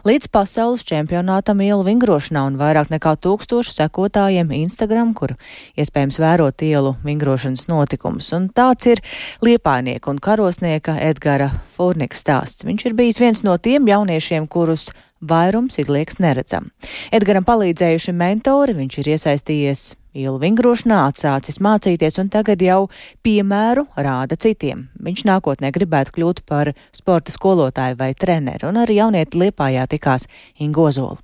[0.08, 5.36] līdz pasaules čempionātam ielu vingrošanā un vairāk nekā tūkstošu sekotājiem Instagram, kur
[5.78, 8.32] iespējams vērot ielu vingrošanas notikumus.
[8.36, 9.02] Un tāds ir
[9.44, 12.66] liepājnieka un karosnieka Edgara Furnika stāsts.
[12.66, 16.70] Viņš ir bijis viens no tiem jauniešiem, kurus vairums izlieks neredzam.
[17.14, 22.86] Edgaram palīdzējuši mentori, viņš ir iesaistījies ielu vingrošanā, atsācis mācīties un tagad jau
[23.26, 24.88] piemēru rāda citiem.
[25.02, 30.28] Viņš nākotnē gribētu kļūt par sporta skolotāju vai treneru, un arī jaunieti Liepājā tikās
[30.64, 31.20] Ingozola.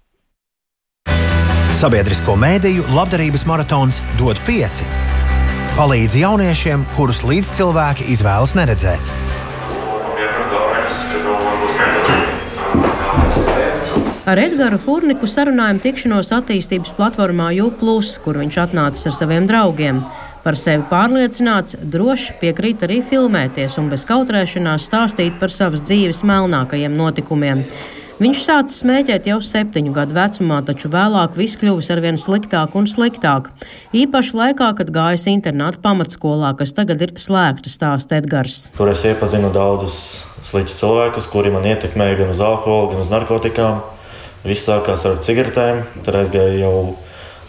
[1.73, 4.87] Sabiedrisko mēdīju labdarības maratons dod pieci.
[5.73, 9.13] Palīdz jauniešiem, kurus līdzcilvēki izvēlas neredzēt.
[14.23, 19.97] Ar Edgars Furniku sarunājam tikšanos attīstības platformā UPLUS, kur viņš atnācis ar saviem draugiem.
[20.45, 26.95] Par sevi pārliecināts, droši piekrīt arī filmēties un bez kautrēšanās stāstīt par savas dzīves melnākajiem
[26.95, 27.65] notikumiem.
[28.23, 33.49] Viņš sācis smēķēt jau septiņu gadu vecumā, taču vēlāk viss kļuvis arvien sliktāk un sliktāk.
[33.91, 38.69] Īpaši laikā, kad gājis internāta pamatskolā, kas tagad ir slēgta, stāsta Edgars.
[38.79, 39.99] Tur es iepazinu daudzus
[40.47, 43.83] sliktus cilvēkus, kuri man ietekmēja gan uz alkoholu, gan uz narkotikām.
[44.43, 46.97] Viss sākās ar cigaretēm, tad aizgāja jau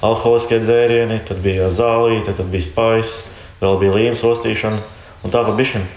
[0.05, 3.31] alkoholiskie dzērieni, tad bija zālīte, tad bija spaiss,
[3.63, 4.77] vēl bija līnijas ostīšana
[5.25, 5.87] un tā pa bišķiņa.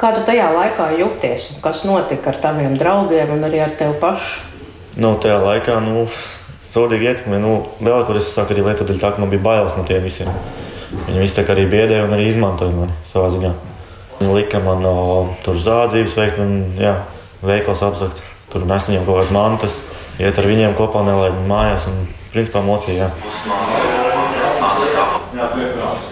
[0.00, 1.50] Kā tu tajā laikā jūties?
[1.64, 4.46] Kas notika ar taviem draugiem un arī ar tevi pašu?
[5.00, 6.06] Nu, tajā laikā, nu,
[6.70, 9.84] sodīgi ietekmē, nu, vēl kur es sāku arī lietot, tā ka man bija bailes no
[9.88, 10.32] tiem visiem.
[11.04, 13.52] Viņi visi tā kā arī biedēja un arī izmantoja mani savā ziņā.
[14.22, 14.96] Viņi lika man no,
[15.44, 16.94] tur zādzības veikt un, jā,
[17.44, 18.24] veikals apzakt.
[18.52, 19.78] Tur mēs viņiem kaut kādas mantas
[20.20, 22.02] iet ar viņiem kopā nelaid mājās un
[22.32, 23.10] principā mocīja.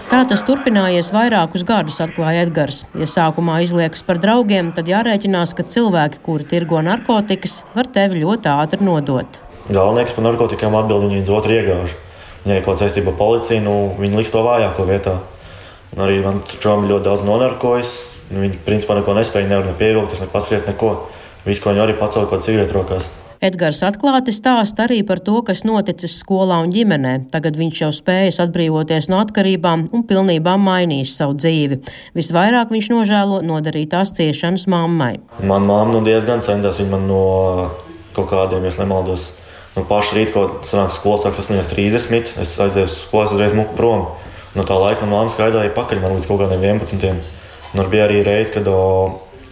[0.05, 2.83] Tā tas turpinājies vairākus gadus, atklāja Edgars.
[2.95, 8.51] Ja sākumā izliekas par draugiem, tad jārēķinās, ka cilvēki, kuri tirgo narkotikas, var tevi ļoti
[8.53, 9.41] ātri nodot.
[9.65, 11.97] Galvenais par narkotikām atbild viņa līdz otru iegāžu.
[12.45, 15.17] Viņai kaut kāda saistība ar policiju, nu, viņa liks to vājāko vietā.
[15.95, 17.97] Un arī man čomi ļoti daudz nonarkojas.
[18.29, 20.95] Viņi principā neko nespēja, nevar ne pievilkt, ne paskriet neko.
[21.45, 23.09] Visu, ko viņi arī pacēla, ko cigaretes rokās.
[23.45, 27.13] Edgars atklāti stāsta arī par to, kas noticis skolā un ģimenē.
[27.33, 31.79] Tagad viņš jau spējas atbrīvoties no atkarībām un pilnībā mainījis savu dzīvi.
[32.17, 35.19] Visvairāk viņš nožēlo nodarītās ciešanas mammai.
[35.41, 37.23] Manā mamma nu diezgan centās viņa man no
[38.15, 39.33] kaut kādiem, ja nemaldos.
[39.75, 44.07] No paša rīta, kad sanāk skolas sāks 8.30, es aizēju uz skolu, uzreiz muku prom.
[44.55, 47.33] No tā laika man māte skaidroja pakaļ man līdz kaut kādiem 11.
[47.75, 48.79] Un bija arī reize, kad o,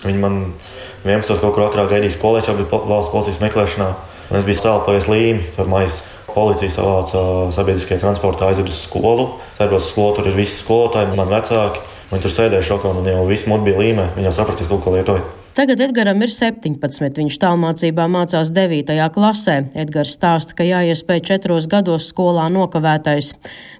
[0.06, 0.38] viņi man
[1.04, 1.36] 11.
[1.44, 3.90] kaut kur otrā gaidīja skolēs, jau bija valsts policijas meklēšanā.
[4.30, 6.00] Un es biju stāvojis līmi ar maisu.
[6.34, 7.20] Policija savāca
[7.54, 9.28] sabiedriskajā transportā aizved uz skolu.
[9.60, 11.84] Tajos skolā tur ir visi skolotāji, man vecāki.
[12.10, 14.10] Viņi tur sēdēja šokā un jau viss bija līmē.
[14.16, 15.43] Viņi jau saprata, ka es kaut ko lietoju.
[15.54, 18.96] Tagad Edgaram ir 17, viņš tālmācībā mācās 9.
[19.14, 19.60] klasē.
[19.78, 23.30] Edgars stāsta, ka jāiespēj četros gados skolā nokavētais.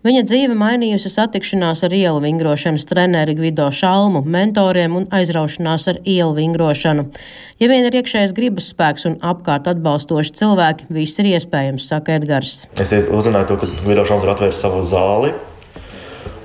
[0.06, 6.38] Viņa dzīve mainījusi satikšanās ar ielu vingrošanas treneri Gvido Šalmu, mentoriem un aizraušanās ar ielu
[6.38, 7.10] vingrošanu.
[7.58, 12.68] Ja vien ir iekšējais gribas spēks un apkārt atbalstoši cilvēki, viss ir iespējams, saka Edgars.
[12.78, 15.34] Es uzzināju to, ka Gvido Šalms ir atvēris savu zāli.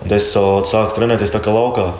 [0.08, 1.92] Es sāku trenēties tā kā laukā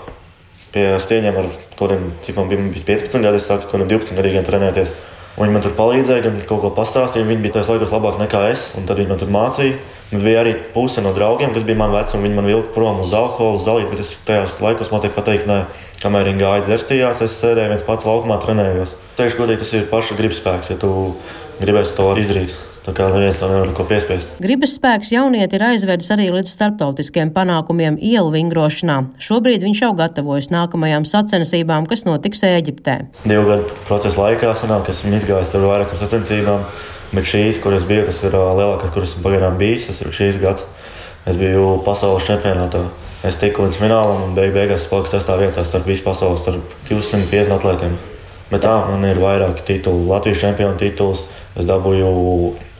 [0.75, 4.19] pie stieņiem ar kaut kādiem, cik man bija 15 gadi, es sāku kaut kādiem 12
[4.19, 4.97] gadiem trenēties.
[5.39, 7.27] Un viņi man tur palīdzēja, gan kaut ko pastāstīja.
[7.29, 9.77] Viņi bija tajos laikos labāk nekā es, un tad viņi man tur mācīja.
[10.11, 12.99] Man bija arī puse no draugiem, kas bija man veci, un viņi man vilka prom
[13.05, 15.61] uz alkoholu, zāli, bet es tajos laikos mācīju pateikt, nē,
[16.03, 18.97] kamēr viņi gāja dzerstījās, es sēdēju viens pats laukumā trenējos.
[19.21, 20.91] Teikšu godīgi, tas ir paša gribspēks, ja tu
[21.61, 22.57] gribēsi to izdarīt.
[22.89, 24.31] Tā kā neviens to nevar ko piespiest.
[24.41, 28.95] Gribas spēks jaunieti ir aizvedis arī līdz starptautiskiem panākumiem ielu vingrošanā.
[29.21, 32.95] Šobrīd viņš jau gatavojas nākamajām sacensībām, kas notiks Ēģiptē.
[33.29, 36.65] Divu gadu procesa laikā sanāk, esmu izgājis tur vairākām sacensībām,
[37.13, 40.65] bet šīs, kuras bija, kas ir lielākās, kuras pagaidām bijis, tas ir šīs gads.
[41.29, 42.87] Es biju pasaules čempionātā.
[43.29, 47.53] Es tiku līdz finālam un beig beigās paliku sestā vietā starp visu pasaules, starp 250
[47.59, 47.99] atlētiem.
[48.49, 50.09] Bet tā, man ir vairāki tituli.
[50.09, 51.27] Latvijas čempionu tituls.
[51.59, 52.09] Es dabūju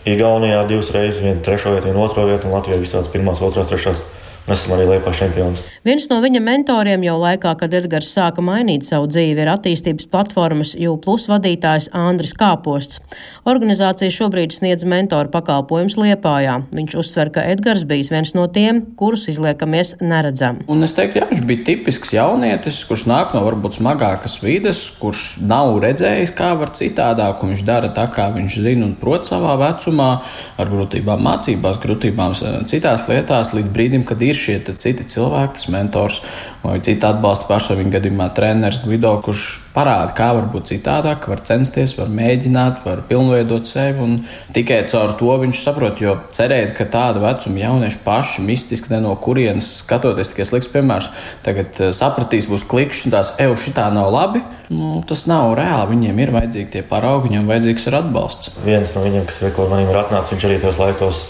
[0.09, 4.01] Igaunijā divas reizes, viena trešo vietu, viena otro vietu, un Latvijā visādas pirmās, otrās, trešās.
[4.49, 5.61] Esam arī Lietuvas čempions.
[5.85, 10.71] Viens no viņa mentoriem jau laikā, kad Edgars sāka mainīt savu dzīvi, ir attīstības platformas
[10.73, 13.03] UPlus vadītājs Andris Kāposts.
[13.49, 16.55] Organizācija šobrīd sniedz mentoru pakalpojumus Liepājā.
[16.73, 20.63] Viņš uzsver, ka Edgars bijis viens no tiem, kurus izliekamies neredzam.
[20.65, 25.43] Un es teiktu, jā, viņš bija tipisks jaunietis, kurš nāk no varbūt smagākas vides, kurš
[25.45, 29.59] nav redzējis, kā var citādāk, un viņš dara tā, kā viņš zina un prot savā
[29.61, 30.11] vecumā,
[30.57, 32.37] ar grūtībām mācībās, grūtībām
[32.69, 36.23] citās lietās, līdz brīdim, kad ir šie citi cilvēki, tas mentors
[36.63, 41.43] vai cita atbalsta persona, viņa gadījumā treneris Guido, kurš parāda, kā var būt citādāk, var
[41.47, 44.03] censties, var mēģināt, var pilnveidot sevi.
[44.03, 44.17] Un
[44.57, 49.15] tikai caur to viņš saprot, jo cerēt, ka tāda vecuma jaunieši paši mistiski ne no
[49.23, 51.11] kurienes skatoties, tikai slikts piemērs,
[51.47, 54.43] tagad eh, sapratīs, būs klikšķis un tās, ej, šitā nav labi.
[54.75, 55.95] Nu, tas nav reāli.
[55.95, 58.55] Viņiem ir vajadzīgi tie paraugi, viņiem vajadzīgs ir atbalsts.
[58.67, 61.27] Viens no viņiem, kas ar maniem ir atnācis, viņš arī tajos laikos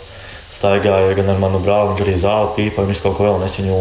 [0.59, 3.80] staigāju gan ar manu brāli, viņš arī zāli pīpa, viņš kaut ko vēl nesiņu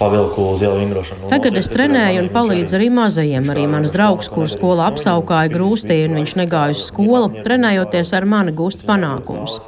[0.00, 1.28] pavilku uz ielu vingrošanu.
[1.28, 3.48] Tagad es trenēju un palīdzu arī mazajiem.
[3.52, 8.54] Arī mans draugs, kurš skolā apsaukāja grūstī un viņš negāja uz skolu, trenējoties ar mani
[8.56, 9.58] gūst panākumus.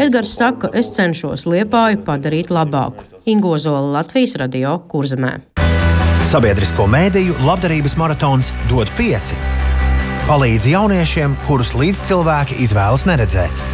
[0.00, 3.04] Edgars saka, es cenšos liepāju padarīt labāku.
[3.28, 5.36] Ingozola Latvijas radio kurzemē.
[6.24, 9.36] Sabiedrisko mēdīju labdarības maratons dod pieci.
[10.24, 13.64] Palīdz jauniešiem, kurus līdzcilvēki izvēlas neredzēt.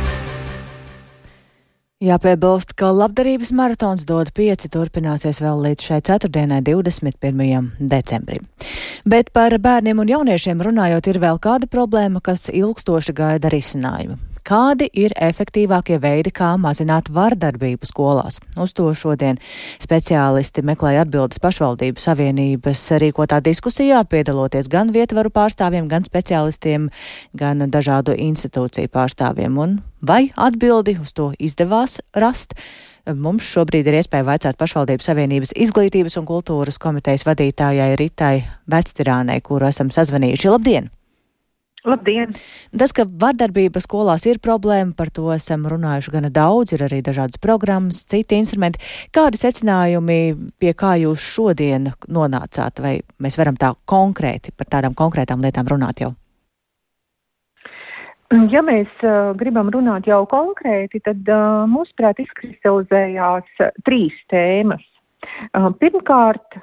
[2.01, 7.67] Jāpiebilst, ka labdarības maratons dod pieci turpināsies vēl līdz šai ceturtdienai, 21.
[7.93, 8.47] decembrim.
[9.05, 14.17] Bet par bērniem un jauniešiem runājot, ir vēl kāda problēma, kas ilgstoši gaida risinājumu.
[14.51, 18.41] Kādi ir efektīvākie veidi, kā mazināt vardarbību skolās?
[18.59, 19.39] Uz to šodien
[19.79, 26.91] speciālisti meklēja atbildes pašvaldību savienības rīkotā diskusijā, piedaloties gan vietvaru pārstāvjiem, gan speciālistiem,
[27.31, 29.55] gan dažādu institūciju pārstāvjiem.
[29.55, 32.59] Un vai atbildi uz to izdevās rast?
[33.07, 39.71] Mums šobrīd ir iespēja vaicāt pašvaldības savienības izglītības un kultūras komitejas vadītājai Ritai Vectirānei, kuru
[39.71, 40.51] esam sazvanījuši.
[40.51, 40.97] Labdien!
[41.89, 42.35] Labdien!
[42.77, 47.41] Tas, ka vardarbība skolās ir problēma, par to esam runājuši gana daudz, ir arī dažādas
[47.41, 48.83] programmas, citi instrumenti.
[49.17, 50.19] Kādi secinājumi,
[50.61, 56.05] pie kā jūs šodien nonācāt, vai mēs varam tā konkrēti par tādām konkrētām lietām runāt
[56.05, 56.13] jau?
[58.53, 64.85] Ja mēs uh, gribam runāt jau konkrēti, tad uh, mūsuprāt izkristalizējās trīs tēmas.
[65.81, 66.57] Pirmkārt,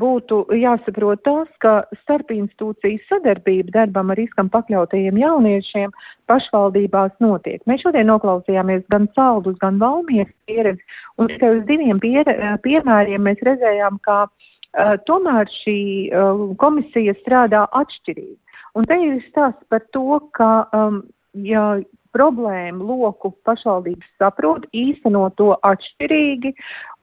[0.00, 1.72] būtu jāsaprot tas, ka
[2.04, 5.94] starpinstitūciju sadarbība darbam ar riskam pakļautajiem jauniešiem
[6.30, 7.62] pašvaldībās notiek.
[7.66, 10.86] Mēs šodien noklausījāmies gan Saldus, gan Valmijas pieredzi,
[11.18, 12.30] un tikai uz diviem pier,
[12.62, 15.78] piemēriem mēs redzējām, ka uh, tomēr šī
[16.12, 18.38] uh, komisija strādā atšķirīgi.
[18.78, 21.02] Un te ir stāsts par to, ka um,
[21.34, 21.80] ja
[22.14, 26.54] problēmu loku pašvaldības saprot, īsteno to atšķirīgi.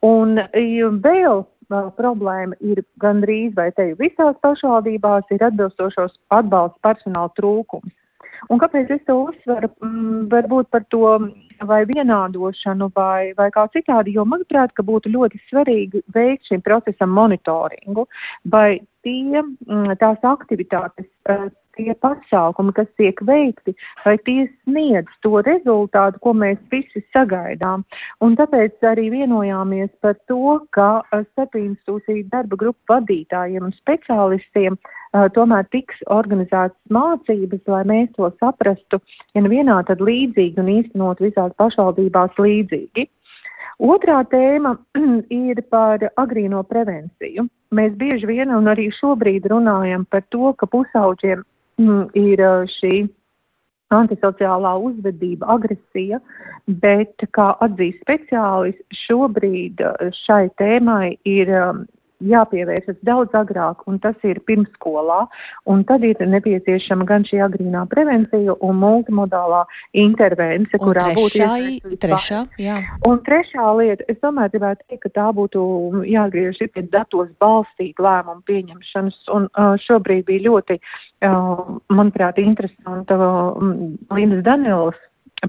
[0.07, 0.39] Un
[1.05, 1.45] vēl
[1.95, 7.93] problēma ir gandrīz vai te visās pašvaldībās ir atbilstošos atbalsta personāla trūkums.
[8.49, 9.69] Un kāpēc es to uzsveru?
[9.83, 11.07] Mm, varbūt par to
[11.69, 18.07] vai vienādošanu, vai, vai kā citādi, jo manuprāt, būtu ļoti svarīgi veikt šim procesam monitoringu,
[18.45, 21.09] vai tie, mm, tās aktivitātes
[21.77, 23.73] tie pasākumi, kas tiek veikti,
[24.05, 27.85] vai tie sniedz to rezultātu, ko mēs visi sagaidām.
[28.21, 35.27] Un tāpēc arī vienojāmies par to, ka starp institūciju darba grupu vadītājiem un speciālistiem uh,
[35.35, 39.01] tomēr tiks organizētas mācības, lai mēs to saprastu,
[39.35, 43.09] ja nevienā tad līdzīgi un īstenot visās pašvaldībās līdzīgi.
[43.81, 44.75] Otrā tēma
[45.33, 47.47] ir par agrīno prevenciju.
[47.71, 51.45] Mēs bieži vien un arī šobrīd runājam par to, ka pusauģiem
[51.79, 53.07] ir šī
[53.91, 56.21] antisociālā uzvedība, agresija,
[56.67, 59.83] bet, kā atzīst speciālisti, šobrīd
[60.15, 61.51] šai tēmai ir
[62.27, 65.25] jāpievēršas daudz agrāk, un tas ir pirmsskolā.
[65.91, 69.63] Tad ir nepieciešama gan šī agrīnā prevencija un multimodālā
[69.97, 72.41] intervence, un kurā būtu iesaistīta trešā.
[72.61, 72.77] Jā.
[73.07, 75.61] Un trešā lieta, es tomēr gribētu teikt, ka tā būtu
[76.07, 79.21] jāgriež pie datos balstīta lēmumu pieņemšanas.
[79.35, 80.79] Un, uh, šobrīd bija ļoti,
[81.27, 83.71] uh, manuprāt, interesanta uh,
[84.15, 84.99] Lindas Danielas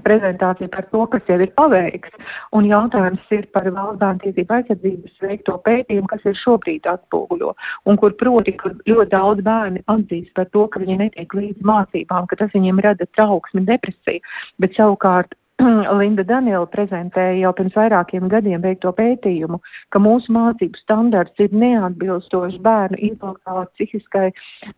[0.01, 2.17] prezentācija par to, kas jau ir paveikts.
[2.57, 7.53] Un jautājums ir par valsts bērnu tiesību aizsardzības veikto pētījumu, kas ir šobrīd atspoguļo.
[7.85, 12.27] Un kur proti, kur ļoti daudz bērni atzīst par to, ka viņi netiek līdz mācībām,
[12.27, 14.25] ka tas viņiem rada trauksmi, depresiju.
[14.57, 15.37] Bet savukārt
[15.99, 19.59] Linda Daniela prezentēja jau pirms vairākiem gadiem veikto pētījumu,
[19.93, 24.31] ka mūsu mācību standarts ir neatbilstošs bērnu intelektuālai, psihiskai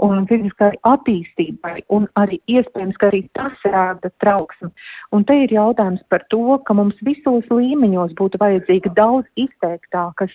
[0.05, 4.71] un fiziskai attīstībai, un arī iespējams, ka arī tas rāda trauksmi.
[5.15, 10.29] Un te ir jautājums par to, ka mums visos līmeņos būtu vajadzīga daudz izteiktāka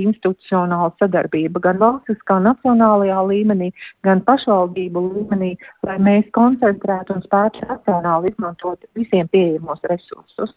[0.00, 3.70] institucionāla sadarbība gan valstiskā, nacionālajā līmenī,
[4.04, 5.52] gan pašvaldību līmenī,
[5.86, 10.54] lai mēs koncentrētu un spētu racionāli izmantot visiem pieejamos resursus.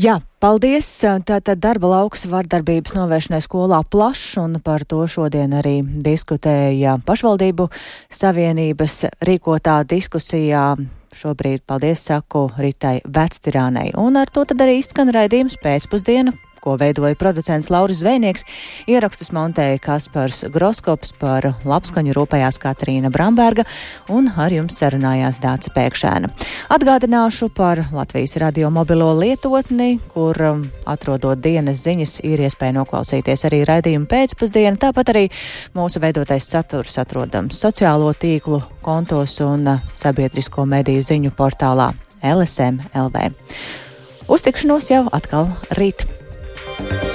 [0.00, 0.88] Jā, paldies!
[1.04, 7.70] Tātad darba lauks vardarbības novēršanai skolā plašs, un par to šodien arī diskutēja pašvaldību
[8.12, 10.74] savienības rīkotā diskusijā.
[11.14, 13.92] Šobrīd paldies saku Ritai Vectirānei.
[13.94, 18.46] Un ar to tad arī izskan raidījums pēcpusdiena ko veidoja producents Lauris Zvejnieks.
[18.88, 23.66] Ierakstus montēja Kaspars Groskops par labskaņu rūpējās Katrīna Bramberga
[24.12, 26.32] un ar jums sarunājās Dāca Pēkšēna.
[26.74, 33.62] Atgādināšu par Latvijas radio mobilo lietotni, kur um, atrodot dienas ziņas ir iespēja noklausīties arī
[33.68, 35.26] raidījumu pēcpusdienu, tāpat arī
[35.76, 41.92] mūsu veidotais saturs atrodams sociālo tīklu kontos un uh, sabiedrisko mediju ziņu portālā
[42.24, 43.28] LSM LV.
[44.32, 46.23] Uztikšanos jau atkal rīt!
[46.78, 47.13] Bye.